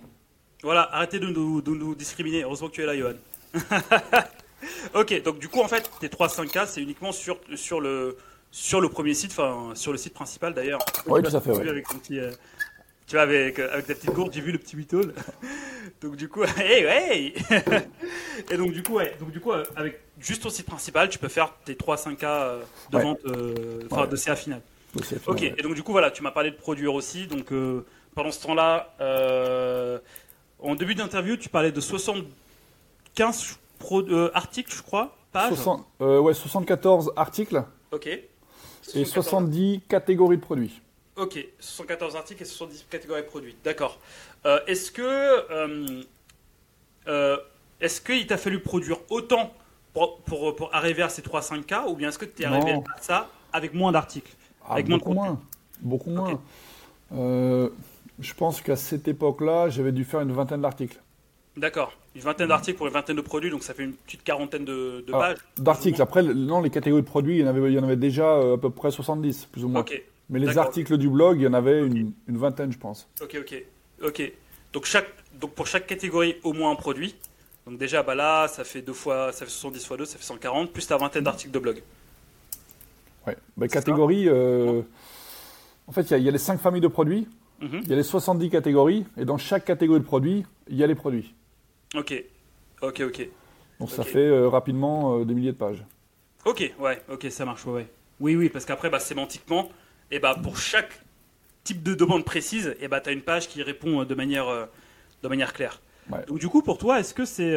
[0.63, 2.41] Voilà, arrêtez de nous, de nous discriminer.
[2.41, 3.13] Heureusement que tu es là, Johan.
[4.95, 8.17] ok, donc du coup, en fait, tes 3-5K, c'est uniquement sur, sur, le,
[8.49, 10.81] sur le premier site, enfin, sur le site principal d'ailleurs.
[11.05, 11.69] Oui, tout à fait, ouais.
[11.69, 12.31] Avec ton petit, euh,
[13.09, 15.13] tu vois, avec, euh, avec ta petite gourde, j'ai vu le petit Whittle.
[16.01, 17.33] donc du coup, hey, hey
[18.51, 21.17] Et donc du coup, ouais, donc du coup, euh, avec juste ton site principal, tu
[21.19, 23.03] peux faire tes 3-5K euh, de Ouais.
[23.03, 24.07] vente, euh, enfin, Ouais.
[24.07, 24.61] de CA final.
[25.27, 25.53] Ok, ouais.
[25.57, 27.27] et donc du coup, voilà, tu m'as parlé de produire aussi.
[27.27, 29.99] Donc euh, pendant ce temps-là, euh,
[30.59, 35.49] en début d'interview, tu parlais de 75 pro- articles, je crois, pages.
[35.53, 38.07] 60 euh, ouais, 74 articles Ok.
[38.07, 38.21] et
[39.05, 40.81] 74 70 catégories de produits.
[41.19, 43.55] Ok, 74 articles et 70 catégories de produits.
[43.63, 43.99] D'accord.
[44.45, 46.01] Euh, est-ce que, euh,
[47.07, 47.37] euh,
[47.81, 49.53] est-ce qu'il t'a fallu produire autant
[49.93, 52.83] pour, pour, pour arriver à ces 3-5K ou bien est-ce que tu es arrivé Non.
[52.97, 54.31] à ça avec moins d'articles
[54.65, 55.39] Ah, Avec beaucoup moins.
[55.81, 56.39] Beaucoup moins.
[57.13, 57.69] Euh,
[58.19, 60.99] je pense qu'à cette époque-là, j'avais dû faire une vingtaine d'articles.
[61.57, 61.93] D'accord.
[62.15, 65.03] Une vingtaine d'articles pour une vingtaine de produits, donc ça fait une petite quarantaine de,
[65.05, 65.37] de Ah, pages.
[65.57, 66.01] D'articles.
[66.01, 68.53] Après, non, les catégories de produits, il y en avait, il y en avait déjà
[68.53, 69.81] à peu près 70, plus ou moins.
[69.81, 73.07] Ok, Mais les articles du blog, il y en avait une, une vingtaine, je pense.
[73.21, 73.63] ok, ok,
[74.03, 74.31] ok.
[74.73, 75.07] Donc chaque,
[75.39, 77.15] donc pour chaque catégorie, au moins un produit.
[77.65, 80.23] Donc déjà, bah là, ça fait deux fois, ça fait 70 fois 2, ça fait
[80.23, 81.81] 140, plus ta vingtaine d'articles de blog.
[83.27, 83.37] Ouais.
[83.57, 84.81] Bah, catégories, euh,
[85.87, 87.27] en fait, il y, a- il y a les 5 familles de produits,
[87.61, 87.81] Mhm.
[87.83, 90.87] il y a les 70 catégories, et dans chaque catégorie de produits, il y a
[90.87, 91.33] les produits.
[91.95, 92.13] Ok,
[92.81, 93.29] ok, ok.
[93.79, 95.83] Donc ça fait euh, rapidement euh, des milliers de pages.
[96.45, 97.87] Ok, ouais, ok, ça marche, ouais.
[98.19, 99.69] Oui, oui, parce qu'après, bah, sémantiquement,
[100.11, 100.91] et bah, pour chaque
[101.63, 104.47] type de demande précise, et bah, tu as une page qui répond euh, de manière,
[104.47, 104.65] euh,
[105.23, 105.81] de manière claire.
[106.09, 106.25] Ouais.
[106.27, 107.53] Donc, du coup, pour toi, est-ce que c'est.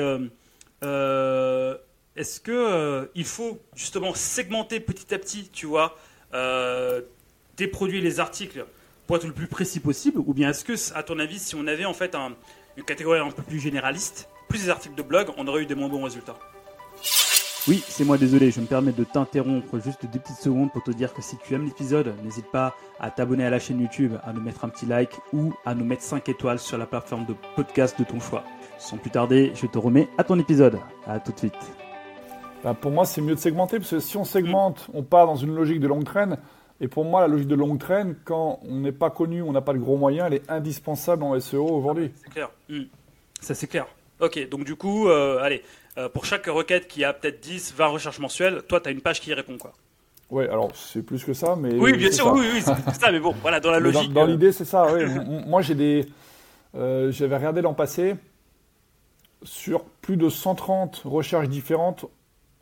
[0.82, 1.76] euh,
[2.14, 5.96] est-ce que il faut justement segmenter petit à petit, tu vois,
[7.56, 8.66] tes produits les articles
[9.06, 10.18] pour être le plus précis possible?
[10.18, 12.34] Ou bien est-ce que, à ton avis, si on avait en fait un-
[12.76, 15.74] une catégorie un peu plus généraliste, plus des articles de blog, on aurait eu des
[15.74, 16.38] moins bons résultats?
[17.68, 20.90] Oui, c'est moi désolé, je me permets de t'interrompre juste deux petites secondes pour te
[20.90, 24.32] dire que si tu aimes l'épisode, n'hésite pas à t'abonner à la chaîne YouTube, à
[24.32, 27.36] nous mettre un petit like ou à nous mettre 5 étoiles sur la plateforme de
[27.54, 28.42] podcast de ton choix.
[28.78, 30.80] Sans plus tarder, je te remets à ton épisode.
[31.06, 31.54] À tout de suite.
[32.64, 35.36] Bah, pour moi, c'est mieux de segmenter, parce que si on segmente, on part dans
[35.36, 36.38] une logique de longue traîne.
[36.80, 39.60] Et pour moi, la logique de longue traîne, quand on n'est pas connu, on n'a
[39.60, 42.10] pas de gros moyens, elle est indispensable en SEO aujourd'hui.
[42.24, 42.50] C'est clair.
[42.68, 42.82] Hmm.
[43.40, 43.86] Ça, c'est clair.
[44.22, 45.62] Ok, donc du coup, euh, allez,
[45.98, 49.00] euh, pour chaque requête qui a peut-être 10, 20 recherches mensuelles, toi, tu as une
[49.00, 49.72] page qui y répond, quoi.
[50.30, 51.74] Ouais, alors c'est plus que ça, mais.
[51.74, 52.32] Oui, bien sûr, ça.
[52.32, 54.12] oui, oui, c'est plus que ça, mais bon, voilà, dans la dans- logique.
[54.12, 55.02] Dans, euh, l'idée, c'est ça, oui.
[55.46, 56.06] Moi, j'ai des.
[56.74, 58.16] euh, J'avais regardé l'an passé,
[59.42, 62.06] sur plus de 130 recherches différentes,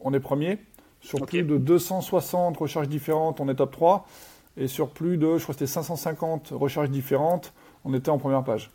[0.01, 0.59] on est premier.
[1.03, 4.07] Sur plus de 260 recherches différentes, on est top 3.
[4.57, 7.53] Et sur plus de, je crois que c'était 550 recherches différentes,
[7.85, 8.71] on était en première page.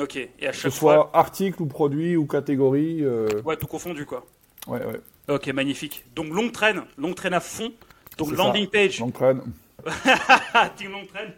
[0.00, 3.04] Ok, et à Que ce chaque fois, soit article ou produit ou catégorie.
[3.04, 4.24] euh, ouais, tout confondu, quoi.
[4.66, 5.00] Ouais, ouais.
[5.28, 6.04] Ok, magnifique.
[6.14, 7.72] Donc longue traîne, longue traîne à fond.
[8.18, 8.70] Donc landing ça.
[8.70, 9.40] page, Longue traîne.
[10.76, 11.32] Team longue traîne,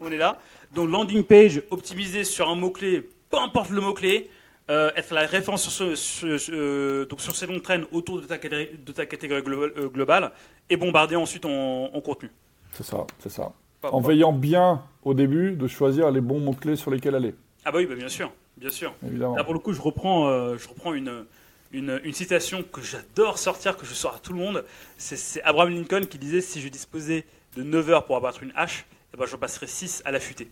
[0.00, 0.38] on est là.
[0.74, 4.30] Donc landing page optimisé sur un mot-clé, peu importe le mot-clé,
[4.70, 8.20] euh, être la référence sur, ce, ce- ce- euh, donc sur ces longues traînes autour
[8.20, 10.30] de ta catégorie, de ta catégorie glo- euh, globale
[10.70, 12.30] et bombarder ensuite en, en contenu.
[12.72, 13.52] C'est ça, c'est ça.
[13.80, 17.34] Pas- En pas- veillant bien au début de choisir les bons mots-clés sur lesquels aller,
[17.64, 18.94] Ah bah oui, bah bien sûr, bien sûr.
[19.06, 19.36] évidemment.
[19.36, 21.24] Là pour le coup, je reprends, euh, je reprends une,
[21.72, 24.64] une, une citation que j'adore sortir, que je sors à tout le monde.
[24.96, 27.24] C'est- Abraham Lincoln qui disait si je disposais
[27.56, 30.48] de 9 heures pour abattre une hache, eh ben, j'en passerais 6 à l'affûter.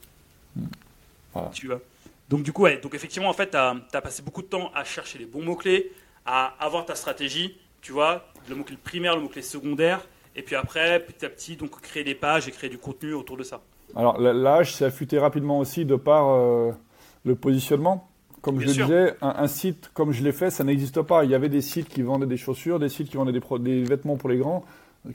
[1.33, 1.51] Voilà.
[1.51, 1.81] Tu vois.
[2.29, 4.85] Donc du coup, ouais, donc effectivement, en fait, tu as, passé beaucoup de temps à
[4.85, 5.93] chercher les bons mots-clés,
[6.25, 10.01] à avoir ta stratégie, tu vois, le mot-clé primaire, le mot-clé secondaire,
[10.35, 13.37] et puis après, petit à petit, donc créer des pages et créer du contenu autour
[13.37, 13.61] de ça.
[13.95, 16.73] Alors, la- l'âge s'est affûté rapidement aussi de par euh,
[17.27, 18.09] le positionnement.
[18.41, 21.25] Comme Bien je le disais, un, un site comme je l'ai fait, ça n'existe pas.
[21.25, 23.59] Il y avait des sites qui vendaient des chaussures, des sites qui vendaient des, pro-
[23.59, 24.65] des vêtements pour les grands,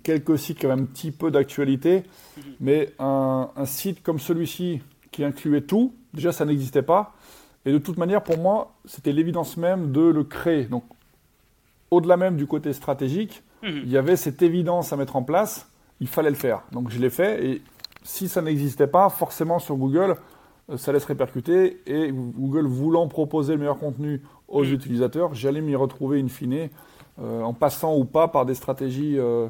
[0.03, 2.03] quelques sites qui avaient un petit peu d'actualité,
[2.37, 2.43] Mhm.
[2.59, 7.13] mais un, un site comme celui-ci qui incluait tout, déjà ça n'existait pas.
[7.65, 10.65] Et de toute manière, pour moi, c'était l'évidence même de le créer.
[10.65, 10.83] Donc,
[11.91, 13.81] au-delà même du côté stratégique, Mhm.
[13.85, 15.69] il y avait cette évidence à mettre en place,
[15.99, 16.63] il fallait le faire.
[16.71, 17.61] Donc je l'ai fait et
[18.03, 20.15] si ça n'existait pas, forcément sur Google,
[20.77, 24.73] ça laisse répercuter et Google voulant proposer le meilleur contenu aux Mm.
[24.73, 26.69] utilisateurs, j'allais m'y retrouver in fine
[27.19, 29.47] euh, en passant ou pas par des stratégies euh,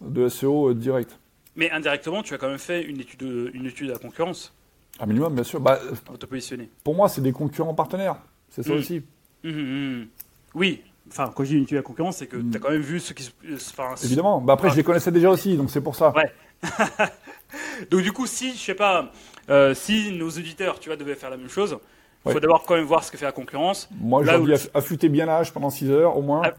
[0.00, 1.18] de SEO euh, direct.
[1.56, 4.54] Mais indirectement, tu as quand même fait une étude, une étude à la concurrence
[5.00, 5.60] Un minimum, bien sûr.
[5.60, 5.78] Bah,
[6.18, 6.68] te positionner.
[6.84, 8.16] pour moi, c'est des concurrents partenaires.
[8.50, 8.76] C'est ça Mm.
[8.78, 9.02] aussi.
[9.44, 10.06] Mhm.
[10.54, 12.50] Oui, enfin, quand je dis une étude à la concurrence, c'est que Mm.
[12.50, 13.30] tu as quand même vu ce qui se.
[13.54, 14.40] Enfin, Évidemment.
[14.40, 14.72] Bah, après, Ah.
[14.72, 16.12] je les connaissais déjà aussi, donc c'est pour ça.
[16.16, 16.30] Ouais.
[17.90, 19.10] Donc du coup, si, je sais pas,
[19.50, 21.78] euh, si nos auditeurs, tu vois, devaient faire la même chose,
[22.26, 23.88] il faut d'abord quand même voir ce que fait la concurrence.
[24.00, 26.42] Moi, je dis aff- affûtez bien l'âge pendant 6 heures au moins.
[26.44, 26.54] Ah.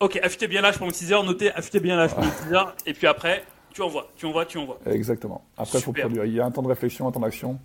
[0.00, 2.92] Ok, affûtez bien l'âge pendant 6 heures, notez, affûtez bien l'âge pendant 6 heures, et
[2.94, 4.78] puis après, tu envoies, tu envoies, tu envoies.
[4.86, 5.44] Exactement.
[5.56, 6.24] Après, il faut produire.
[6.24, 7.58] Il y a un temps de réflexion, un temps d'action.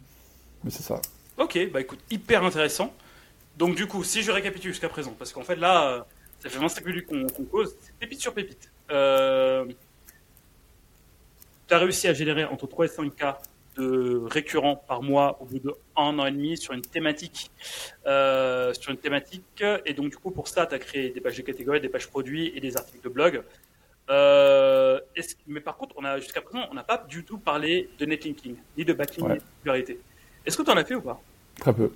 [0.64, 1.02] Mais c'est ça.
[1.38, 2.94] Ok, bah écoute, hyper intéressant.
[3.58, 6.06] Donc du coup, si je récapitule jusqu'à présent, parce qu'en fait là,
[6.40, 8.70] ça fait 25 minutes qu'on qu'on cause, c'est pépite sur pépite.
[8.92, 9.66] Euh,
[11.68, 13.40] tu as réussi à générer entre 3 et 5 cas
[13.80, 17.52] de récurrents par mois au bout de un an et demi sur une thématique.
[18.06, 19.64] euh, sur une thématique.
[19.86, 22.08] Et donc du coup, pour ça, tu as créé des pages de catégorie, des pages
[22.08, 23.44] produits et des articles de blog.
[24.10, 25.00] Euh,
[25.48, 28.56] mais par contre, on a jusqu'à présent, on n'a pas du tout parlé de netlinking,
[28.78, 29.34] ni de backlink, Ouais.
[29.36, 30.00] ni de popularité.
[30.46, 31.22] Est-ce que tu en as fait ou pas?
[31.60, 31.92] Très peu.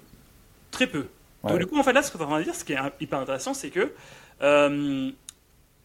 [0.72, 1.08] Très peu.
[1.43, 1.52] Ouais.
[1.52, 2.63] Donc du coup, en fait, là, ce que tu es en train de dire, ce
[2.63, 3.93] qui est hyper intéressant, c'est que
[4.41, 5.10] euh,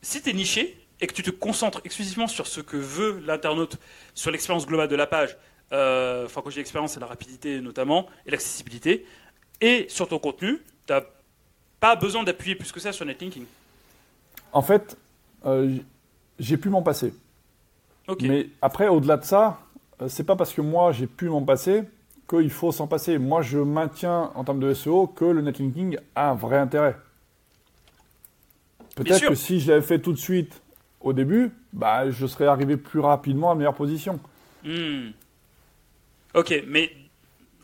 [0.03, 3.79] si tu es niché et que tu te concentres exclusivement sur ce que veut l'internaute,
[4.15, 5.37] sur l'expérience globale de la page,
[5.73, 9.07] euh, enfin quand j'ai l'expérience, c'est la rapidité notamment, et l'accessibilité,
[9.61, 11.03] et sur ton contenu, tu n'as
[11.81, 13.45] pas besoin d'appuyer plus que ça sur netlinking.
[14.53, 14.97] En fait,
[15.47, 15.77] euh,
[16.39, 17.13] j'ai pu m'en passer.
[18.07, 18.23] Ok.
[18.23, 19.61] Mais après, au-delà de ça,
[20.01, 21.85] euh, c'est pas parce que moi j'ai pu m'en passer
[22.29, 23.19] qu'il faut s'en passer.
[23.19, 26.97] Moi, je maintiens en termes de SEO que le netlinking a un vrai intérêt.
[28.95, 30.61] Peut-être que si je l'avais fait tout de suite
[31.01, 34.19] au début, bah, je serais arrivé plus rapidement à meilleure position.
[34.65, 35.11] Hmm.
[36.39, 36.93] Ok, mais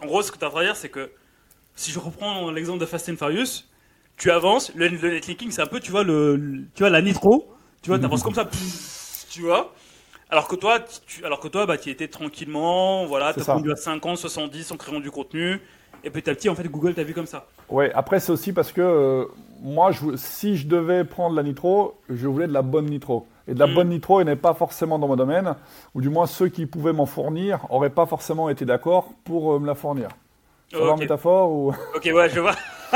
[0.02, 1.10] en gros, ce que tu as de dire, c'est que
[1.76, 3.64] si je reprends l'exemple de Fast and Furious,
[4.18, 7.02] tu avances, le, le netlinking, c'est un peu, tu vois, le, le- tu vois, la
[7.02, 9.74] nitro, tu vois, tu avances comme ça, pff, tu vois.
[10.30, 13.46] Alors que toi, tu, alors que toi, bah, tu étais tranquillement, voilà, C'est tu as
[13.46, 13.54] ça.
[13.54, 15.60] conduit à 50, 70 en créant du contenu,
[16.04, 17.48] et petit à petit, en fait, Google t'a vu comme ça.
[17.68, 19.24] Ouais, après, c'est aussi parce que euh,
[19.62, 23.26] moi, je, si je devais prendre la nitro, je voulais de la bonne nitro.
[23.48, 23.74] Et de la Mm.
[23.74, 25.54] bonne nitro, elle n'est pas forcément dans mon domaine,
[25.94, 29.58] ou du moins ceux qui pouvaient m'en fournir n'auraient pas forcément été d'accord pour euh,
[29.58, 30.08] me la fournir.
[30.72, 31.68] Ça va en Ok, métaphore ou...
[31.94, 32.54] Ok, ouais, je vois.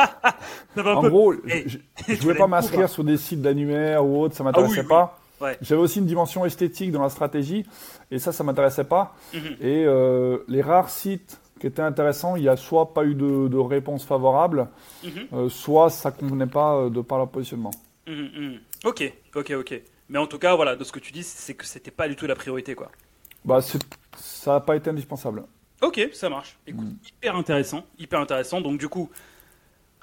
[0.77, 1.09] En peu.
[1.09, 4.45] gros, Eh, je tu ne voulais pas m'inscrire sur des sites d'annuaires ou autres, ça
[4.45, 4.89] m'intéressait Ah oui, oui.
[4.89, 5.19] pas.
[5.41, 5.57] Ouais.
[5.61, 7.65] J'avais aussi une dimension esthétique dans la stratégie,
[8.11, 9.15] et ça, ça m'intéressait pas.
[9.35, 9.41] Mhm.
[9.61, 13.49] Et euh, les rares sites qui étaient intéressants, il y a soit pas eu de,
[13.49, 14.69] de réponse favorable,
[15.05, 15.11] Mhm.
[15.33, 17.73] euh, soit ça convenait pas de par leur positionnement.
[18.07, 18.59] Mhm.
[18.85, 19.83] Ok, ok, ok.
[20.09, 22.17] Mais en tout cas, voilà, de ce que tu dis, c'est que c'était pas du
[22.17, 22.91] tout la priorité, quoi.
[23.45, 23.61] Bah,
[24.17, 25.45] ça n'a pas été indispensable.
[25.81, 26.57] Ok, ça marche.
[26.67, 28.61] Écoute, hyper intéressant, hyper intéressant.
[28.61, 29.11] Donc du coup,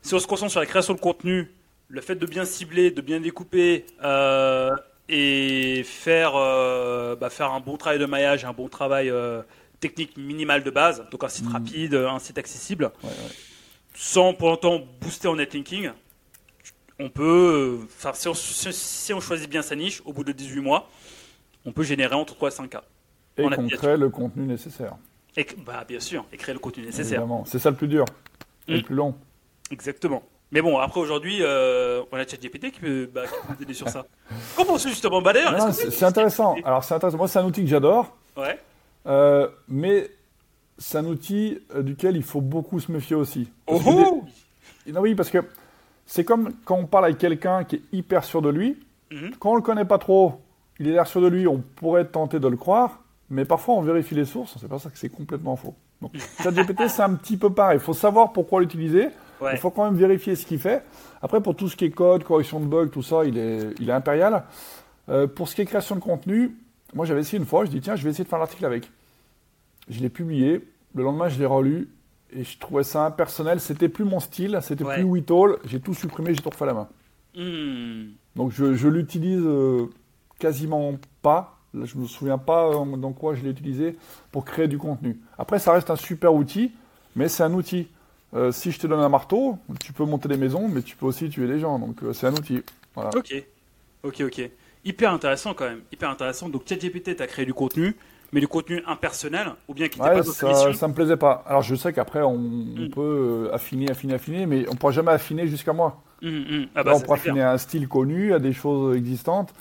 [0.01, 1.51] si on se concentre sur la création de contenu,
[1.89, 4.71] le fait de bien cibler, de bien découper euh,
[5.09, 9.41] et faire, euh, bah, faire un bon travail de maillage, un bon travail euh,
[9.81, 11.51] technique minimal de base, donc un site Mhm.
[11.53, 13.15] rapide, un site accessible, Ouais, ouais.
[13.93, 15.89] sans pour autant booster en netlinking,
[16.99, 20.31] on peut, enfin, si, on, si- si on choisit bien sa niche, au bout de
[20.31, 20.89] 18 mois,
[21.65, 22.83] on peut générer entre 3 et 5 cas.
[23.37, 24.95] Et On qu'on crée le contenu nécessaire.
[25.35, 27.25] Et, bah, bien sûr, et créer le contenu nécessaire.
[27.45, 28.05] C'est ça le plus dur.
[28.67, 28.75] Et Mm.
[28.77, 29.15] le plus long.
[29.71, 30.23] Exactement.
[30.51, 34.05] Mais bon, après aujourd'hui, euh, on a ChatGPT qui peut, bah, nous aider sur ça.
[34.55, 35.33] Qu'en penses-tu justement bah,
[35.73, 36.55] C'est intéressant.
[36.63, 37.17] Alors, c'est intéressant.
[37.17, 38.57] Moi, c'est un outil que j'adore, Ouais.
[39.07, 40.09] euh, mais
[40.77, 43.49] c'est un outil euh, duquel il faut beaucoup se méfier aussi.
[43.67, 44.23] Oh, Parce que oh
[44.85, 45.39] des- Non, oui, parce que
[46.05, 48.77] c'est comme quand on parle avec quelqu'un qui est hyper sûr de lui.
[49.11, 49.31] Mhm.
[49.39, 50.41] Quand on le connaît pas trop,
[50.79, 53.81] il est l'air sûr de lui, on pourrait tenter de le croire, mais parfois on
[53.81, 55.75] vérifie les sources, sait pas ça que c'est complètement faux.
[56.01, 56.11] Donc,
[56.43, 57.77] ChatGPT, c'est un petit peu pareil.
[57.77, 59.07] Il faut savoir pourquoi l'utiliser.
[59.41, 59.51] Ouais.
[59.53, 60.83] Il faut quand même vérifier ce qu'il fait.
[61.21, 63.89] Après, pour tout ce qui est code, correction de bugs, tout ça, il est, il
[63.89, 64.43] est impérial.
[65.09, 66.55] Euh, pour ce qui est création de contenu,
[66.93, 68.89] moi j'avais essayé une fois, je dis tiens, je vais essayer de faire l'article avec.
[69.89, 71.89] Je l'ai publié, le lendemain je l'ai relu,
[72.35, 73.59] et je trouvais ça impersonnel.
[73.59, 74.95] C'était plus mon style, c'était Ouais.
[74.95, 75.57] plus Whittle.
[75.65, 76.87] J'ai tout supprimé, j'ai tout refait à la main.
[77.35, 78.11] Hmm.
[78.35, 79.87] Donc je, je l'utilise euh,
[80.39, 81.59] quasiment pas.
[81.73, 83.97] Là, je me souviens pas euh, dans quoi je l'ai utilisé
[84.31, 85.19] pour créer du contenu.
[85.37, 86.71] Après, ça reste un super outil,
[87.15, 87.87] mais c'est un outil.
[88.33, 91.05] Euh, si je te donne un marteau, tu peux monter des maisons, mais tu peux
[91.05, 91.79] aussi tuer des gens.
[91.79, 92.61] Donc c'est un outil.
[92.93, 93.09] Voilà.
[93.15, 93.33] Ok,
[94.03, 94.49] ok, ok.
[94.85, 96.47] Hyper intéressant quand même, hyper intéressant.
[96.49, 97.95] Donc ChatGPT t'a créé du contenu,
[98.31, 101.43] mais du contenu impersonnel, ou bien qui n'était Ouais, pas ça, ça me plaisait pas.
[101.47, 102.89] Alors je sais qu'après on, on Mm.
[102.89, 106.03] peut euh, affiner, affiner, affiner, mais on pourra jamais affiner jusqu'à moi.
[106.21, 106.67] Hum, hum.
[106.75, 109.53] Ah bah, Là, on pourra affiner à un style connu, à des choses existantes,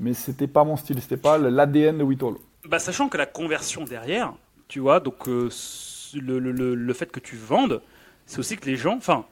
[0.00, 2.36] mais c'était pas mon style, c'était pas l'ADN de Whittle.
[2.68, 4.34] Bah, sachant que la conversion derrière,
[4.68, 5.48] tu vois, donc euh,
[6.14, 7.82] le, le, le, le fait que tu vendes,
[8.26, 9.26] c'est aussi que les gens, enfin,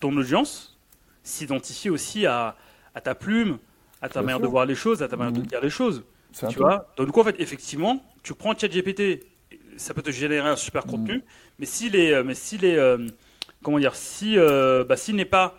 [0.00, 0.78] ton audience
[1.24, 2.56] s'identifie aussi à,
[2.94, 3.58] à ta plume,
[4.02, 6.04] à ta manière de voir les choses, à ta manière de dire les choses.
[6.48, 9.24] Tu vois Donc, du coup, en fait, effectivement, tu prends ChatGPT,
[9.76, 11.22] ça peut te générer un super contenu,
[11.60, 13.06] mais s'il est, euh, mais s'il est, euh,
[13.62, 15.54] comment dire, si, euh, bah, s'il n'est pas,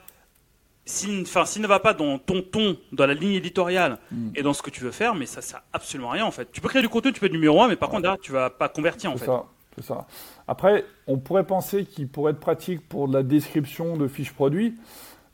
[0.83, 4.29] s'il, enfin, s'il ne va pas dans ton ton, dans la ligne éditoriale Mm.
[4.35, 6.51] et dans ce que tu veux faire, mais ça, ça absolument rien en fait.
[6.51, 8.33] Tu peux créer du contenu, tu peux être numéro un, mais par contre, derrière, tu
[8.33, 9.25] vas pas convertir en fait.
[9.25, 9.45] ça,
[9.77, 10.05] c'est ça.
[10.45, 14.75] Après, on pourrait penser qu'il pourrait être pratique pour de la description de fiches produits,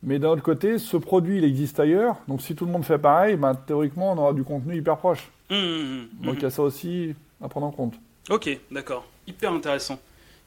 [0.04, 2.18] mais d'un autre côté, ce produit, il existe ailleurs.
[2.28, 5.32] Donc si tout le monde fait pareil, ben, théoriquement, on aura du contenu hyper proche.
[5.50, 7.96] Hum, hum, hum, Donc il y a ça aussi à prendre en compte.
[8.30, 9.06] Ok, d'accord.
[9.28, 10.00] Hyper intéressant.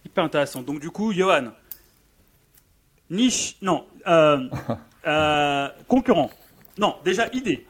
[0.04, 0.62] Hyper intéressant.
[0.62, 1.48] Donc du coup, Johan,
[3.10, 4.48] niche, non, euh,
[5.06, 6.30] euh, concurrent.
[6.78, 7.66] Non, déjà idée.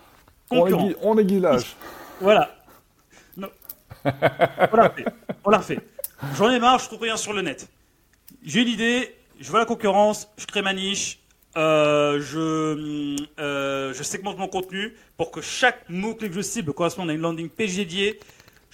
[0.51, 0.91] On Concurrent.
[1.03, 1.77] on aiguise l'âge.
[2.19, 2.51] Voilà.
[3.37, 3.49] Non.
[4.07, 5.05] On l'a refait.
[5.45, 5.81] On l'a refait.
[6.35, 7.69] J'en ai marre, je trouve rien sur le net.
[8.43, 11.19] J'ai une idée, je vois la concurrence, je crée ma niche,
[11.59, 17.11] euh, je, euh, je segmente mon contenu pour que chaque mot-clé que je cible corresponde
[17.11, 18.19] à une landing page dédiée.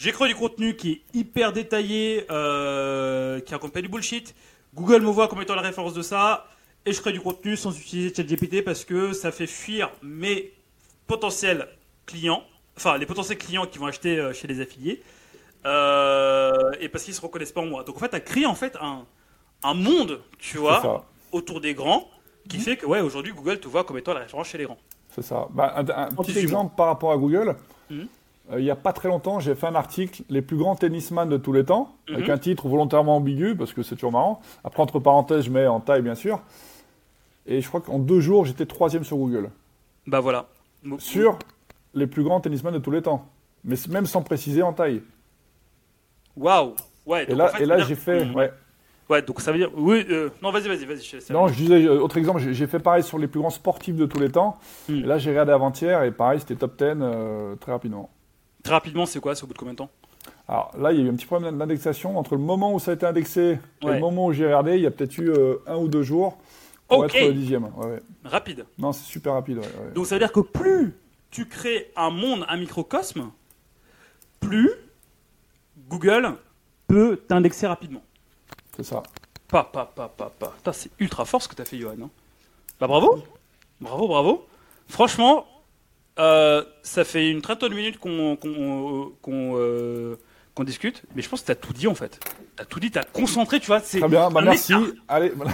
[0.03, 4.35] J'ai créé du contenu qui est hyper détaillé, euh, qui raconte pas du bullshit.
[4.75, 6.49] Google me voit comme étant la référence de ça.
[6.85, 10.53] Et je crée du contenu sans utiliser ChatGPT parce que ça fait fuir mes
[11.07, 11.69] potentiels
[12.05, 12.43] clients,
[12.77, 15.01] enfin les potentiels clients qui vont acheter euh, chez les affiliés,
[15.67, 17.85] euh, et parce qu'ils se reconnaissent pas en moi.
[17.85, 19.05] Donc en fait, tu as créé en fait un,
[19.62, 21.05] un monde, tu vois, ça.
[21.31, 22.09] autour des grands,
[22.49, 22.62] qui Mhm.
[22.65, 24.79] fait que ouais, aujourd'hui Google te voit comme étant la référence chez les grands.
[25.15, 25.47] C'est ça.
[25.51, 26.43] Bah, un, un petit 18 mois.
[26.43, 27.55] exemple par rapport à Google.
[27.91, 28.09] Mhm.
[28.50, 31.28] Euh, il n'y a pas très longtemps, j'ai fait un article Les plus grands tennisman
[31.28, 32.35] de tous les temps, avec Mhm.
[32.35, 34.40] un titre volontairement ambigu, parce que c'est toujours marrant.
[34.64, 36.40] Après, entre parenthèses, je mets en taille, bien sûr.
[37.46, 39.50] Et je crois qu'en deux jours, j'étais troisième sur Google.
[40.07, 40.46] Bah voilà.
[40.98, 41.38] Sur
[41.94, 43.26] les plus grands tennisman de tous les temps.
[43.64, 45.02] Mais même sans préciser en taille.
[46.37, 46.74] Waouh.
[47.07, 47.31] Ouais.
[47.31, 48.24] Et là, en fait, et là ça veut j'ai fait.
[48.24, 48.35] Mhm.
[48.35, 48.52] Ouais.
[49.11, 49.70] Ouais, donc ça veut dire.
[49.76, 50.05] Oui.
[50.11, 51.33] euh, Non, vas-y, vas-y, vas-y.
[51.33, 54.07] Non, je disais, euh, autre exemple, j'ai fait pareil sur les plus grands sportifs de
[54.07, 54.57] tous les temps.
[54.88, 54.96] Mhm.
[54.96, 58.09] Et là, j'ai regardé avant-hier, et pareil, c'était top 10 euh, très rapidement.
[58.62, 59.90] Très rapidement, c'est quoi C'est au bout de combien de temps
[60.48, 62.16] Alors là, il y a eu un petit problème d'indexation.
[62.18, 63.94] Entre le moment où ça a été indexé et Ouais.
[63.94, 66.38] le moment où j'ai regardé, il y a peut-être eu euh, un ou deux jours
[66.88, 67.14] pour Ok.
[67.14, 67.64] être dixième.
[67.77, 68.03] Ouais, ouais.
[68.25, 68.66] Rapide.
[68.79, 69.61] Non, c'est super rapide.
[69.94, 70.94] Donc ça veut dire que plus
[71.31, 73.31] tu crées un monde, un microcosme,
[74.40, 74.70] plus
[75.88, 76.35] Google
[76.87, 78.03] peut t'indexer rapidement.
[78.77, 79.03] C'est ça.
[79.48, 80.31] Pas, pas, pas, pas,
[80.62, 80.72] pas.
[80.72, 81.94] C'est ultra fort ce que t'as fait, Johan.
[82.03, 82.11] hein.
[82.81, 83.22] Bah bravo,
[83.81, 84.46] bravo, bravo.
[84.88, 85.46] Franchement,
[86.18, 88.38] euh, ça fait une trentaine de minutes qu'on
[89.57, 90.16] euh,
[90.61, 92.20] discute, mais je pense que t'as tout dit en fait.
[92.57, 93.81] T'as tout dit, t'as concentré, tu vois.
[93.81, 94.72] Très bien, bah merci.
[94.72, 94.87] écart.
[95.09, 95.53] Allez, voilà.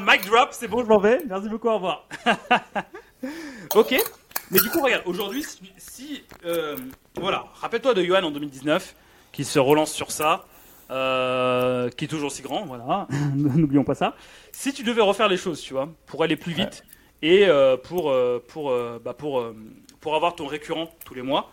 [0.00, 1.20] Mic drop, c'est bon, je m'en vais.
[1.28, 2.08] Merci beaucoup, au revoir.
[3.74, 3.94] ok.
[4.50, 6.76] Mais du coup, regarde, aujourd'hui, si, si, euh,
[7.16, 8.94] voilà, rappelle-toi de Johan en 2019,
[9.30, 10.46] qui se relance sur ça,
[10.90, 13.06] euh, qui est toujours si grand, voilà,
[13.36, 14.14] n'oublions pas ça.
[14.52, 16.82] Si tu devais refaire les choses, tu vois, pour aller plus vite
[17.20, 18.72] et euh, pour, euh, pour,
[19.04, 19.44] bah, pour,
[20.00, 21.50] pour avoir ton récurrent tous les mois,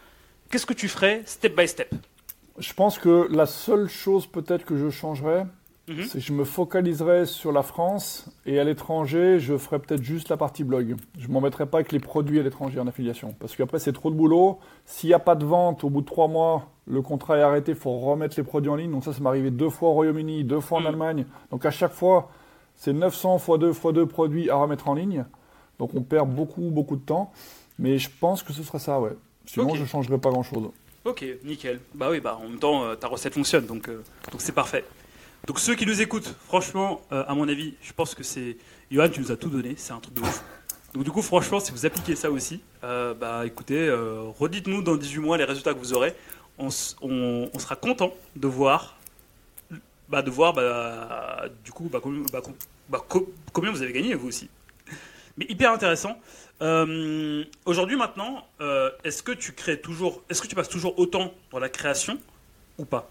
[0.49, 1.93] qu'est-ce que tu ferais step by step?
[2.57, 5.45] Je pense que la seule chose peut-être que je changerais,
[5.87, 6.03] Mhm.
[6.05, 10.29] c'est que je me focaliserais sur la France et à l'étranger, je ferais peut-être juste
[10.29, 10.95] la partie blog.
[11.19, 13.35] Je m'embêterais pas avec les produits à l'étranger en affiliation.
[13.39, 14.57] Parce qu'après, c'est trop de boulot.
[14.85, 17.73] S'il n'y a pas de vente, au bout de trois mois, le contrat est arrêté,
[17.73, 18.89] il faut remettre les produits en ligne.
[18.91, 20.87] Donc ça, ça m'est arrivé deux fois au Royaume-Uni, deux fois en Mhm.
[20.87, 21.25] Allemagne.
[21.51, 22.31] Donc à chaque fois,
[22.73, 25.25] c'est 900 x 2 x 2 produits à remettre en ligne.
[25.77, 27.31] Donc on perd beaucoup, beaucoup de temps.
[27.79, 29.11] Mais je pense que ce sera ça, ouais.
[29.45, 30.69] Sinon, je ne changerai pas grand-chose.
[31.03, 31.79] Ok, nickel.
[31.93, 34.01] Bah oui, bah en même temps, euh, ta recette fonctionne, donc euh,
[34.31, 34.83] donc c'est parfait.
[35.45, 38.57] Donc ceux qui nous écoutent, franchement, euh, à mon avis, je pense que c'est...
[38.89, 40.43] Johan, tu nous as tout donné, c'est un truc de ouf.
[40.95, 43.89] Donc du coup, franchement, si vous appliquez ça aussi, bah écoutez,
[44.39, 46.15] redites-nous dans 18 mois les résultats que vous aurez.
[46.57, 48.97] On, s- on- on sera content de voir,
[50.07, 52.41] bah, de voir, bah, du coup, bah, combien, bah,
[52.89, 54.49] bah, co- combien vous avez gagné vous aussi.
[55.37, 56.17] Mais hyper intéressant.
[56.61, 61.31] Euh, Aujourd'hui, maintenant, euh, est-ce que tu crées toujours, est-ce que tu passes toujours autant
[61.51, 62.17] dans la création
[62.77, 63.09] ou pas?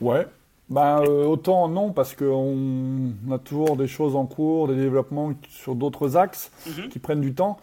[0.00, 0.26] Ouais.
[0.68, 5.74] Ben, euh, autant non, parce qu'on a toujours des choses en cours, des développements sur
[5.76, 6.88] d'autres axes Mhm.
[6.88, 7.58] qui prennent du temps.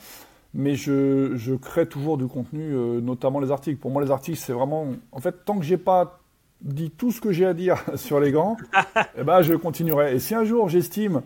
[0.54, 3.80] Mais je, je crée toujours du contenu, notamment les articles.
[3.80, 4.88] Pour moi, les articles, c'est vraiment.
[5.12, 6.20] En fait, tant que j'ai pas
[6.62, 8.56] dit tout ce que j'ai à dire sur les gants,
[9.18, 10.16] eh ben, je continuerai.
[10.16, 11.24] Et si un jour j'estime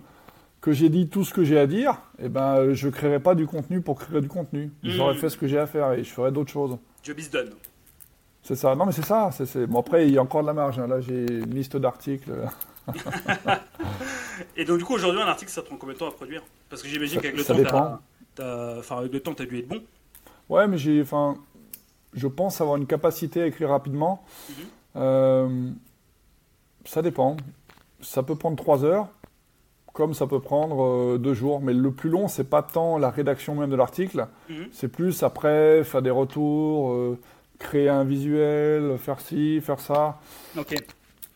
[0.67, 3.47] que j'ai dit tout ce que j'ai à dire, eh ben, je créerai pas du
[3.47, 4.69] contenu pour créer du contenu.
[4.83, 5.19] J'aurais Mhm.
[5.21, 6.77] fait ce que j'ai à faire et je ferai d'autres choses.
[7.03, 7.51] Job is done.
[8.43, 8.75] C'est ça.
[8.75, 9.29] Non, mais c'est ça.
[9.31, 10.77] C'est, Bon, après, il y a encore de la marge.
[10.77, 10.87] hein.
[10.87, 12.31] Là, j'ai une liste d'articles.
[14.57, 16.43] Et donc du coup, aujourd'hui, un article, ça prend combien de temps à produire?
[16.69, 17.99] Parce que j'imagine qu'avec le ça temps, dépend.
[18.77, 19.81] enfin, avec le temps, t'as dû être bon.
[20.49, 21.37] Ouais, mais j'ai, enfin,
[22.13, 24.21] je pense avoir une capacité à écrire rapidement.
[24.49, 24.55] Mhm.
[24.97, 25.69] Euh,
[26.83, 27.37] ça dépend.
[28.01, 29.07] Ça peut prendre trois heures,
[29.97, 31.59] comme ça peut prendre euh, deux jours.
[31.59, 34.67] Mais le plus long, c'est pas tant la rédaction même de l'article, Mhm.
[34.71, 37.17] c'est plus après faire des retours, euh,
[37.57, 40.19] créer un visuel, faire ci, faire ça.
[40.55, 40.75] Ok.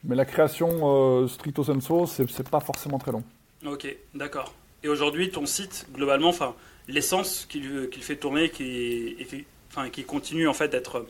[0.03, 3.23] Mais la création euh, stricto sensu, c'est, pas forcément très long.
[3.65, 4.53] Ok, d'accord.
[4.83, 6.53] Et aujourd'hui, ton site, globalement, enfin,
[6.87, 11.05] l'essence qui le qui le fait tourner, qui, effe- enfin, qui continue en fait d'être,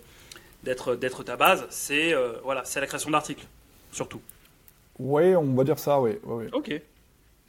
[0.64, 3.46] d'être, d'être ta base, c'est euh, voilà, c'est la création d'articles,
[3.92, 4.22] surtout.
[5.00, 6.12] Ouais, on va dire ça, oui.
[6.24, 6.50] Ouais, ouais.
[6.54, 6.82] Ok,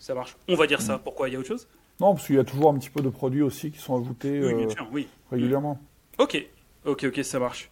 [0.03, 0.37] ça marche.
[0.49, 0.99] On va dire ça.
[0.99, 1.29] Pourquoi?
[1.29, 1.69] Il y a autre chose?
[2.01, 4.41] Non, parce qu'il y a toujours un petit peu de produits aussi qui sont ajoutés
[4.41, 5.09] Oui, euh, bien sûr, oui.
[5.31, 5.79] régulièrement.
[6.19, 6.45] Ok,
[6.85, 7.71] ok, ok, ça marche.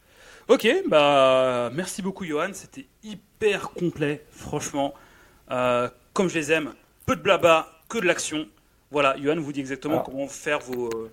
[0.49, 4.95] Ok, bah merci beaucoup Johan, c'était hyper complet, franchement.
[5.51, 6.73] Euh, comme je les aime,
[7.07, 8.47] peu de blabla, que de l'action.
[8.91, 10.03] Voilà, Johan vous dit exactement Ah.
[10.05, 11.11] comment faire vos, euh,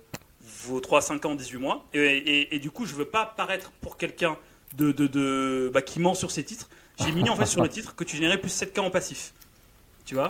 [0.66, 1.84] vos 3, 5 ans, 18 mois.
[1.94, 4.36] Et, et- et du coup, je veux pas paraître pour quelqu'un
[4.76, 6.68] de, de, de- bah, qui ment sur ses titres.
[7.00, 9.32] J'ai mis en fait sur le titre que tu générais plus 7K en passif.
[10.04, 10.28] Tu vois?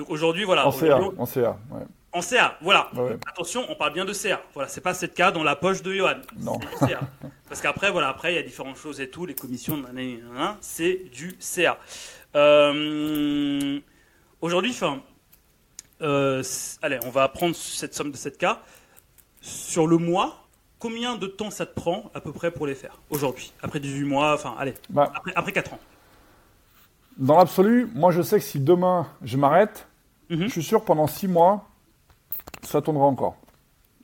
[0.00, 0.66] Donc aujourd'hui, voilà.
[0.66, 1.82] En CA, en CA, ouais.
[2.14, 2.88] en CA, voilà.
[2.96, 3.18] Ouais.
[3.30, 4.40] Attention, on parle bien de CA.
[4.54, 6.14] Voilà, c'est pas 7K dans la poche de Johan.
[6.38, 6.58] Non.
[6.78, 7.00] CA.
[7.50, 9.76] Parce qu'après, voilà, après, il y a différentes choses et tout, les commissions,
[10.62, 11.76] c'est du CA.
[12.34, 13.78] Euh,
[14.40, 15.02] Aujourd'hui, enfin,
[16.00, 16.42] euh,
[16.80, 18.56] allez, on va prendre cette somme de 7K.
[19.42, 20.48] Sur le mois,
[20.78, 23.52] combien de temps ça te prend à peu près pour les faire aujourd'hui?
[23.62, 25.80] Après 18 mois, enfin, allez, Bah, après, après 4 ans.
[27.18, 29.86] dans l'absolu, moi je sais que si demain je m'arrête,
[30.30, 30.42] Mhm.
[30.46, 31.68] je suis sûr que pendant 6 mois,
[32.62, 33.36] ça tournera encore.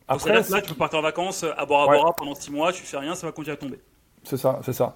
[0.08, 1.98] Après, que là, tu peux partir en vacances à Bora Ouais.
[1.98, 3.78] Bora pendant 6 mois, tu fais rien, ça va continuer à tomber.
[4.22, 4.94] c'est ça, c'est ça.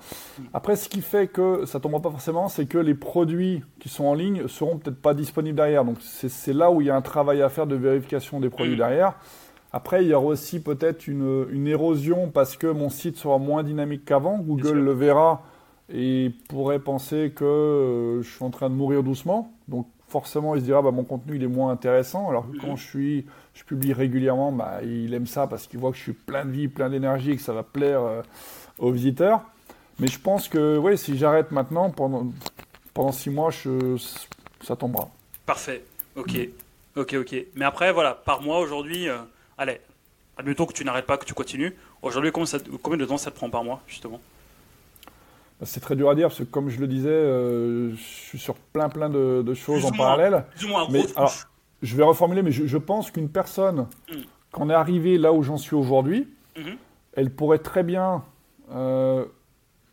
[0.53, 4.05] Après, ce qui fait que ça tombera pas forcément, c'est que les produits qui sont
[4.05, 5.85] en ligne seront peut-être pas disponibles derrière.
[5.85, 8.73] Donc c'est là où il y a un travail à faire de vérification des produits
[8.73, 8.79] Mhm.
[8.79, 9.15] derrière.
[9.73, 13.63] Après, il y aura aussi peut-être une, une érosion parce que mon site sera moins
[13.63, 14.39] dynamique qu'avant.
[14.39, 15.43] Google le verra
[15.93, 19.53] et pourrait penser que euh, je suis en train de mourir doucement.
[19.69, 22.29] Donc forcément, il se dira bah, mon contenu il est moins intéressant.
[22.29, 22.61] Alors que Mhm.
[22.61, 26.03] quand je suis, je publie régulièrement, bah, il aime ça parce qu'il voit que je
[26.03, 28.23] suis plein de vie, plein d'énergie, et que ça va plaire euh,
[28.79, 29.41] aux visiteurs.
[29.99, 32.27] Mais je pense que ouais, si j'arrête maintenant pendant
[32.93, 33.97] pendant six mois, je,
[34.63, 35.09] ça tombera.
[35.47, 35.83] Parfait.
[36.17, 36.37] Ok.
[36.97, 37.37] Ok, ok.
[37.55, 39.19] Mais après, voilà, par mois aujourd'hui, euh,
[39.57, 39.81] allez,
[40.37, 41.75] admettons que tu n'arrêtes pas, que tu continues.
[42.03, 44.21] Aujourd'hui, combien, de temps ça te prend par mois, justement?
[45.63, 48.55] C'est très dur à dire parce que comme je le disais, euh, je suis sur
[48.55, 50.07] plein plein de, de choses Plus en moins.
[50.07, 50.45] parallèle.
[50.69, 51.33] Moins, Mais, alors.
[51.83, 54.15] Je vais reformuler, mais je, je pense qu'une personne, Mm.
[54.53, 56.77] quand on est arrivé là où j'en suis aujourd'hui, Mhm.
[57.15, 58.23] elle pourrait très bien,
[58.73, 59.25] euh,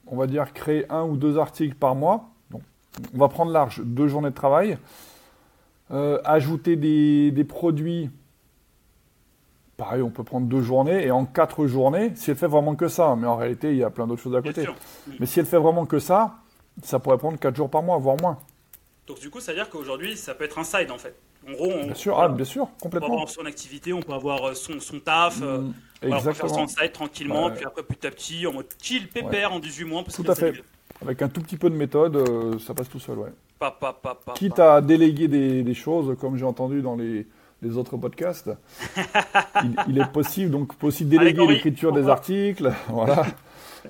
[0.07, 2.29] on va dire, créer un ou deux articles par mois.
[2.51, 2.61] Donc,
[3.13, 4.77] on va prendre large, deux journées de travail.
[5.91, 8.09] Euh, ajouter des, des produits,
[9.77, 12.87] pareil, on peut prendre deux journées, et en quatre journées, si elle fait vraiment que
[12.87, 14.67] ça, mais en réalité, il y a plein d'autres choses à côté.
[15.19, 16.35] Mais si elle fait vraiment que ça,
[16.83, 18.39] ça pourrait prendre quatre jours par mois, voire moins.
[19.07, 21.15] Donc, du coup, ça veut dire qu'aujourd'hui, ça peut être un side, en fait.
[21.47, 23.13] En gros, on, Bien sûr, ah, bien sûr, on peut complètement.
[23.13, 25.39] avoir son activité, on peut avoir euh, son, son taf.
[25.41, 27.53] euh, Mm, voilà, on peut faire son side tranquillement, Ouais.
[27.55, 30.03] puis après, petit à petit, en mode chill, pépère, en 18 mois.
[30.03, 30.53] Parce Tout que à fait.
[31.01, 33.29] Avec un tout petit peu de méthode, euh, ça passe tout seul, ouais.
[33.59, 37.25] Pa, pa, pa, Quitte à déléguer des, des choses, comme j'ai entendu dans les,
[37.61, 38.49] les autres podcasts,
[39.63, 43.25] il, il est possible, donc aussi déléguer l'écriture des articles, voilà.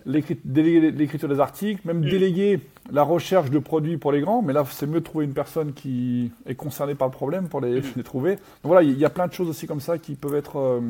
[0.05, 2.61] déléguer l'écriture des articles, même déléguer
[2.91, 4.41] la recherche de produits pour les grands.
[4.41, 7.61] Mais là, c'est mieux de trouver une personne qui est concernée par le problème pour
[7.61, 8.35] les, les trouver.
[8.35, 10.81] Donc voilà, il y a plein de choses aussi comme ça qui peuvent être euh,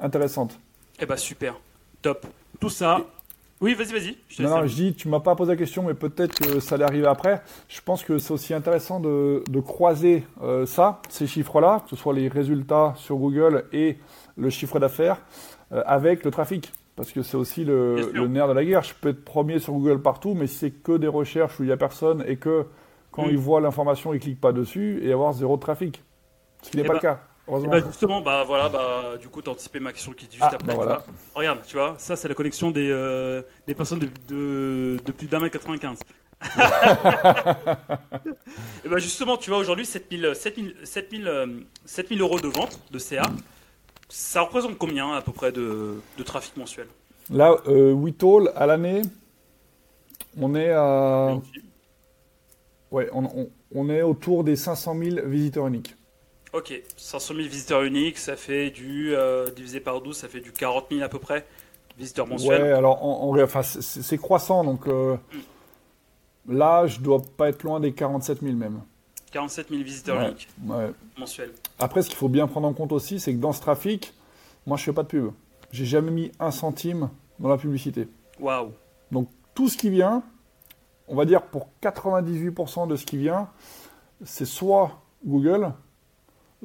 [0.00, 0.58] intéressantes.
[1.00, 1.58] Eh ben super,
[2.02, 2.26] top.
[2.60, 3.00] Tout ça.
[3.64, 4.16] Oui, vas-y, vas-y.
[4.42, 6.84] Non, non, je dis, tu m'as pas posé la question, mais peut-être que ça allait
[6.84, 7.40] arriver après.
[7.66, 11.96] Je pense que c'est aussi intéressant de, de croiser euh, ça, ces chiffres-là, que ce
[11.96, 13.96] soit les résultats sur Google et
[14.36, 15.16] le chiffre d'affaires,
[15.72, 16.72] euh, avec le trafic.
[16.94, 18.82] Parce que c'est aussi le, le, nerf de la guerre.
[18.82, 21.66] Je peux être premier sur Google partout, mais si c'est que des recherches où il
[21.66, 22.66] n'y a personne et que
[23.12, 26.02] quand ils voient l'information, ils ne cliquent pas dessus et avoir zéro de trafic.
[26.60, 29.50] Ce qui n'est eh pas le bah, Bah justement, bah voilà, bah du coup, t'as
[29.50, 30.66] anticipé ma question qui dit juste ah, après.
[30.66, 31.04] Bah voilà.
[31.34, 35.26] Regarde, tu vois, ça c'est la connexion des, euh, des personnes de, de, de plus
[35.26, 35.98] d'un mètre 95.
[38.84, 43.24] et bah justement, tu vois, aujourd'hui, 7000, 7000, 7000, 7000 euros de vente de CA,
[44.08, 46.86] ça représente combien à peu près de, de trafic mensuel?
[47.30, 49.02] Là, euh, WeTall, à l'année,
[50.40, 51.38] on est à.
[52.90, 55.94] Ouais, on, on, on est autour des 500 000 visiteurs uniques.
[56.54, 60.52] Ok, 500 000 visiteurs uniques, ça fait du, euh, divisé par 12, ça fait du
[60.52, 61.44] 40 000 à peu près,
[61.98, 62.62] visiteurs mensuels.
[62.62, 65.16] Ouais, alors en, enfin, c'est croissant, donc euh,
[66.48, 68.82] là, je dois pas être loin des 47 000 même.
[69.32, 70.48] 47 000 visiteurs uniques
[71.18, 71.50] mensuels.
[71.80, 74.14] Après, ce qu'il faut bien prendre en compte aussi, c'est que dans ce trafic,
[74.64, 75.32] moi, je fais pas de pub.
[75.72, 78.06] J'ai jamais mis un centime dans la publicité.
[78.38, 78.70] Waouh.
[79.10, 80.22] Donc, tout ce qui vient,
[81.08, 83.48] on va dire pour 98% de ce qui vient,
[84.24, 85.72] c'est soit Google,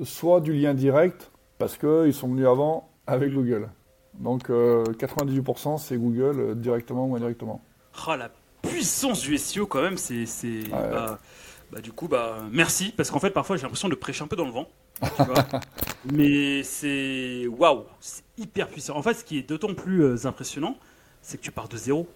[0.03, 3.69] soit du lien direct, parce qu'ils sont venus avant avec Google.
[4.19, 7.61] Donc 98% euh, c'est Google euh, directement ou indirectement.
[8.07, 8.29] Oh, la
[8.61, 10.25] puissance du SEO quand même, c'est...
[10.69, 11.19] Bah,
[11.71, 14.35] bah, du coup, bah, merci, parce qu'en fait parfois j'ai l'impression de prêcher un peu
[14.35, 14.67] dans le vent.
[16.13, 17.47] Mais c'est...
[17.47, 18.97] Waouh, c'est hyper puissant.
[18.97, 20.77] En fait, ce qui est d'autant plus euh, impressionnant,
[21.21, 22.07] c'est que tu pars de zéro.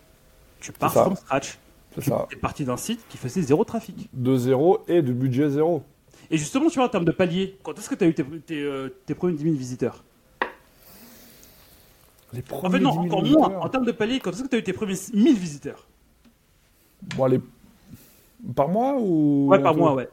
[0.59, 1.57] Tu pars from scratch.
[1.99, 4.09] Tu es parti d'un site qui faisait zéro trafic.
[4.13, 5.83] De zéro et de budget zéro.
[6.31, 8.61] Et justement, tu vois, en termes de palier, quand est-ce que tu as eu tes,
[8.61, 10.03] euh, tes, premiers 10 000 visiteurs?
[12.33, 13.59] Les premiers En fait, non, encore moins.
[13.59, 15.85] En termes de palier, quand est-ce que tu as eu tes premiers 1000 visiteurs?
[17.15, 17.39] Bon, les...
[18.55, 20.09] Par mois ou Ouais, par mois, ouais.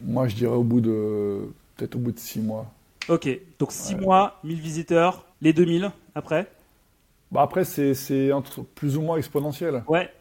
[0.00, 1.48] Moi, je dirais au bout de.
[1.76, 2.70] Peut-être au bout de 6 mois.
[3.08, 6.46] Ok, donc 6 mois, 1000 visiteurs, les 2000 après?
[7.32, 7.94] Bah, après, c'est
[8.74, 9.82] plus ou moins exponentiel.
[9.88, 10.12] Ouais.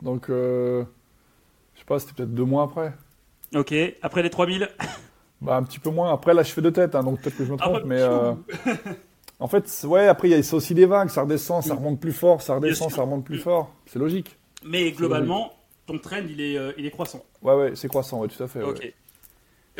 [0.00, 0.30] Donc.
[0.30, 0.84] Euh
[1.78, 2.92] sais pas, c'était peut-être deux mois après.
[3.54, 4.68] Ok, après les 3000
[5.42, 6.12] Bah un petit peu moins.
[6.12, 8.32] Après là je fais deux têtes, hein, donc peut-être que je me trompe, mais euh,
[9.40, 12.12] en fait ouais après il y a aussi des vagues, ça redescend, ça remonte plus
[12.12, 14.36] fort, ça redescend, ça remonte plus fort, c'est logique.
[14.64, 15.52] Mais globalement
[15.86, 17.24] ton trend il est, euh, il est croissant.
[17.42, 18.62] Ouais ouais c'est croissant, ouais tout à fait.
[18.62, 18.92] Ok.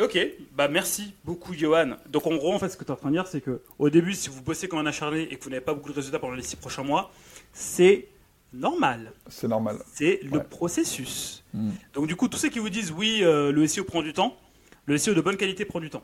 [0.01, 0.17] Ok,
[0.53, 1.91] bah merci beaucoup Johan.
[2.09, 3.61] Donc en gros en fait ce que tu es en train de dire c'est que
[3.79, 5.95] au début si vous bossez comme un acharné et que vous n'avez pas beaucoup de
[5.95, 7.11] résultats pendant les six prochains mois,
[7.53, 8.07] c'est
[8.53, 9.11] normal.
[9.27, 9.77] C'est normal.
[9.93, 11.43] C'est le processus.
[11.53, 11.71] Hmm.
[11.93, 14.37] Donc du coup, tous ceux qui vous disent oui, euh, le SEO prend du temps,
[14.85, 16.03] le SEO de bonne qualité prend du temps.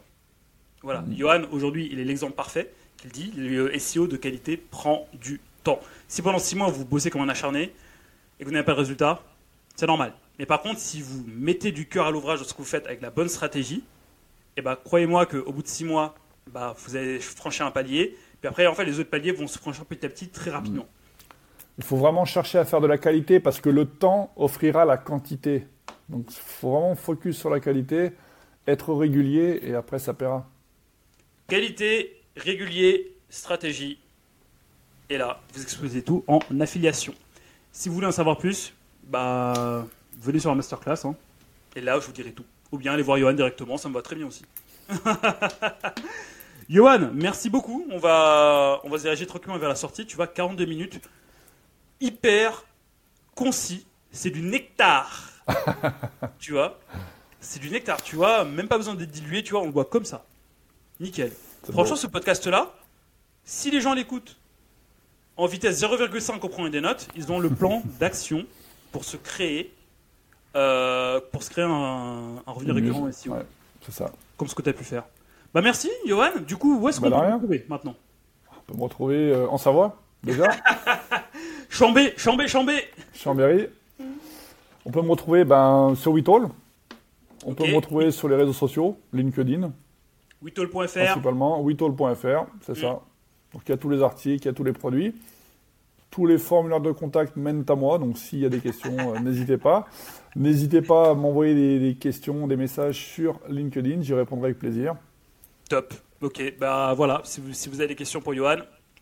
[0.81, 1.01] Voilà.
[1.01, 1.15] Mm.
[1.15, 3.31] Johan, aujourd'hui, il est l'exemple parfait qu'il dit.
[3.35, 5.79] Le SEO de qualité prend du temps.
[6.07, 7.73] Si pendant six mois, vous bossez comme un acharné
[8.39, 9.21] et que vous n'avez pas de résultat,
[9.75, 10.13] c'est normal.
[10.37, 12.85] Mais par contre, si vous mettez du cœur à l'ouvrage de ce que vous faites
[12.85, 13.83] avec la bonne stratégie,
[14.55, 16.15] eh ben, croyez-moi qu'au bout de six mois,
[16.51, 18.17] bah, vous allez franchir un palier.
[18.39, 20.87] Puis après, en fait, les autres paliers vont se franchir petit à petit très rapidement.
[21.79, 24.97] Il faut vraiment chercher à faire de la qualité parce que le temps offrira la
[24.97, 25.65] quantité.
[26.09, 28.11] Donc il faut vraiment focus sur la qualité,
[28.67, 30.45] être régulier et après ça paiera.
[31.47, 33.97] Qualité, régulier, stratégie.
[35.09, 37.13] Et là, vous exposez tout en affiliation.
[37.71, 38.73] Si vous voulez en savoir plus,
[39.05, 39.87] bah,
[40.21, 41.05] venez sur la masterclass.
[41.05, 41.15] Hein.
[41.77, 42.45] Et là, je vous dirai tout.
[42.73, 44.43] Ou bien allez voir Johan directement, ça me va très bien aussi.
[46.69, 47.87] Johan, merci beaucoup.
[47.89, 50.05] On va, on va se diriger tranquillement vers la sortie.
[50.05, 50.99] Tu vois, 42 minutes
[52.01, 52.65] hyper
[53.35, 53.85] concis.
[54.11, 55.29] C'est du nectar.
[56.39, 56.79] tu vois?
[57.39, 58.43] C'est du nectar, tu vois.
[58.43, 59.61] Même pas besoin d'être dilué, tu vois.
[59.61, 60.25] On le boit comme ça.
[60.99, 61.31] Nickel.
[61.71, 62.73] Franchement, ce podcast-là,
[63.43, 64.37] si les gens l'écoutent
[65.37, 68.45] en vitesse 0,5 au premier des notes, ils ont le plan d'action
[68.91, 69.73] pour se créer,
[70.55, 73.11] euh, pour se créer un, revenu récurrent Ouais,
[73.81, 74.11] c'est ça.
[74.37, 75.03] Comme ce que tu as pu faire.
[75.53, 76.31] Bah merci, Johan.
[76.45, 77.95] Du coup, où est-ce bah, qu'on peut te retrouver maintenant?
[78.51, 80.47] On peut me retrouver euh, en Savoie, déjà.
[81.69, 82.73] Chambé, Chambé, Chambé
[83.13, 83.67] Chambéry.
[84.85, 86.49] On peut me retrouver ben, sur Witall.
[87.45, 89.71] On peut me retrouver sur les réseaux sociaux, LinkedIn.
[90.41, 90.87] Witall.fr.
[90.87, 93.01] Principalement, Witall.fr, c'est ça.
[93.53, 95.15] Donc il y a tous les articles, il y a tous les produits.
[96.11, 99.19] Tous les formulaires de contact mènent à moi, donc s'il y a des questions, euh,
[99.23, 99.87] n'hésitez pas.
[100.35, 104.95] N'hésitez pas à m'envoyer des, questions, des messages sur LinkedIn, j'y répondrai avec plaisir.
[105.69, 105.93] Top.
[106.21, 108.57] Ok, bah voilà, si vous, si vous avez des questions pour Johan,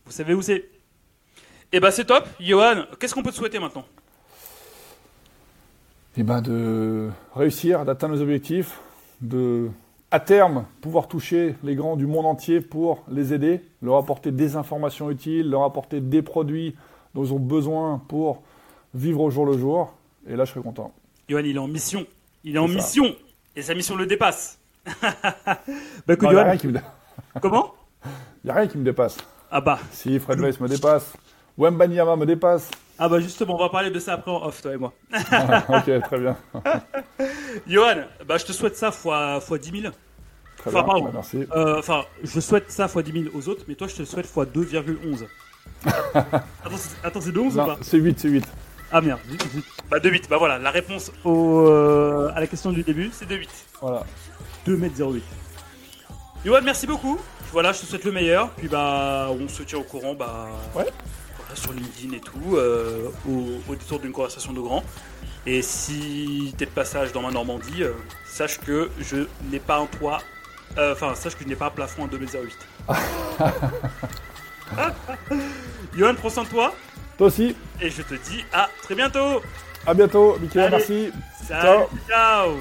[0.05, 0.69] vous savez où c'est.
[1.73, 2.27] Et bah c'est top.
[2.39, 3.85] Johan, qu'est-ce qu'on peut te souhaiter maintenant?
[6.15, 8.79] Eh ben de réussir, d'atteindre nos objectifs,
[9.21, 9.69] de
[10.09, 14.55] à terme pouvoir toucher les grands du monde entier pour les aider, leur apporter des
[14.55, 16.75] informations utiles, leur apporter des produits
[17.13, 18.41] dont ils ont besoin pour
[18.93, 19.93] vivre au jour le jour.
[20.29, 20.93] Et là, je serai content.
[21.27, 22.05] Johan, il est en mission.
[22.43, 23.13] Il est en mission.
[23.55, 24.59] Et sa mission le dépasse.
[25.01, 25.57] bah,
[26.09, 26.43] écoute, Johan...
[26.45, 26.79] rien qui me...
[27.41, 27.73] Comment?
[28.43, 29.17] Il n'y a rien qui me dépasse.
[29.51, 29.79] Ah bah.
[29.91, 31.13] Si Fred Weiss me dépasse,
[31.57, 32.69] Wembanyama me dépasse.
[32.99, 34.93] Ah bah justement, on va parler de ça après en off, toi et moi.
[35.13, 36.35] ok, très bien.
[37.67, 39.93] Johan, bah je te souhaite ça fois, fois 10 000.
[40.57, 41.11] Très enfin, bien, pardon.
[41.13, 41.45] merci.
[41.55, 44.25] Euh, enfin, je souhaite ça fois 10 000 aux autres, mais toi je te souhaite
[44.25, 45.25] fois 2,11.
[47.03, 48.45] attends, c'est 2 11 ou pas C'est 8, c'est 8.
[48.91, 49.65] Ah merde, 8, 8.
[49.91, 53.27] Bah 2 8, bah voilà, la réponse au, euh, à la question du début, c'est
[53.27, 53.49] 2 8.
[53.81, 54.03] Voilà.
[54.67, 55.21] 2m08.
[56.45, 57.19] Johan, merci beaucoup.
[57.51, 58.49] Voilà, je te souhaite le meilleur.
[58.51, 60.85] Puis bah, on se tient au courant, bah, ouais.
[61.47, 64.83] Voilà, sur LinkedIn et tout, euh, au, détour d'une conversation de grand.
[65.45, 67.93] Et si t'es de passage dans ma Normandie, euh,
[68.25, 70.21] sache que je n'ai pas un toit,
[70.77, 72.51] euh, enfin, sache que je n'ai pas un plafond en 2m08.
[75.97, 76.73] Johan, prends soin de toi.
[77.17, 77.55] Toi aussi.
[77.81, 79.41] Et je te dis à très bientôt.
[79.85, 81.11] À bientôt, Mickey, merci.
[81.47, 82.57] Salut, ciao.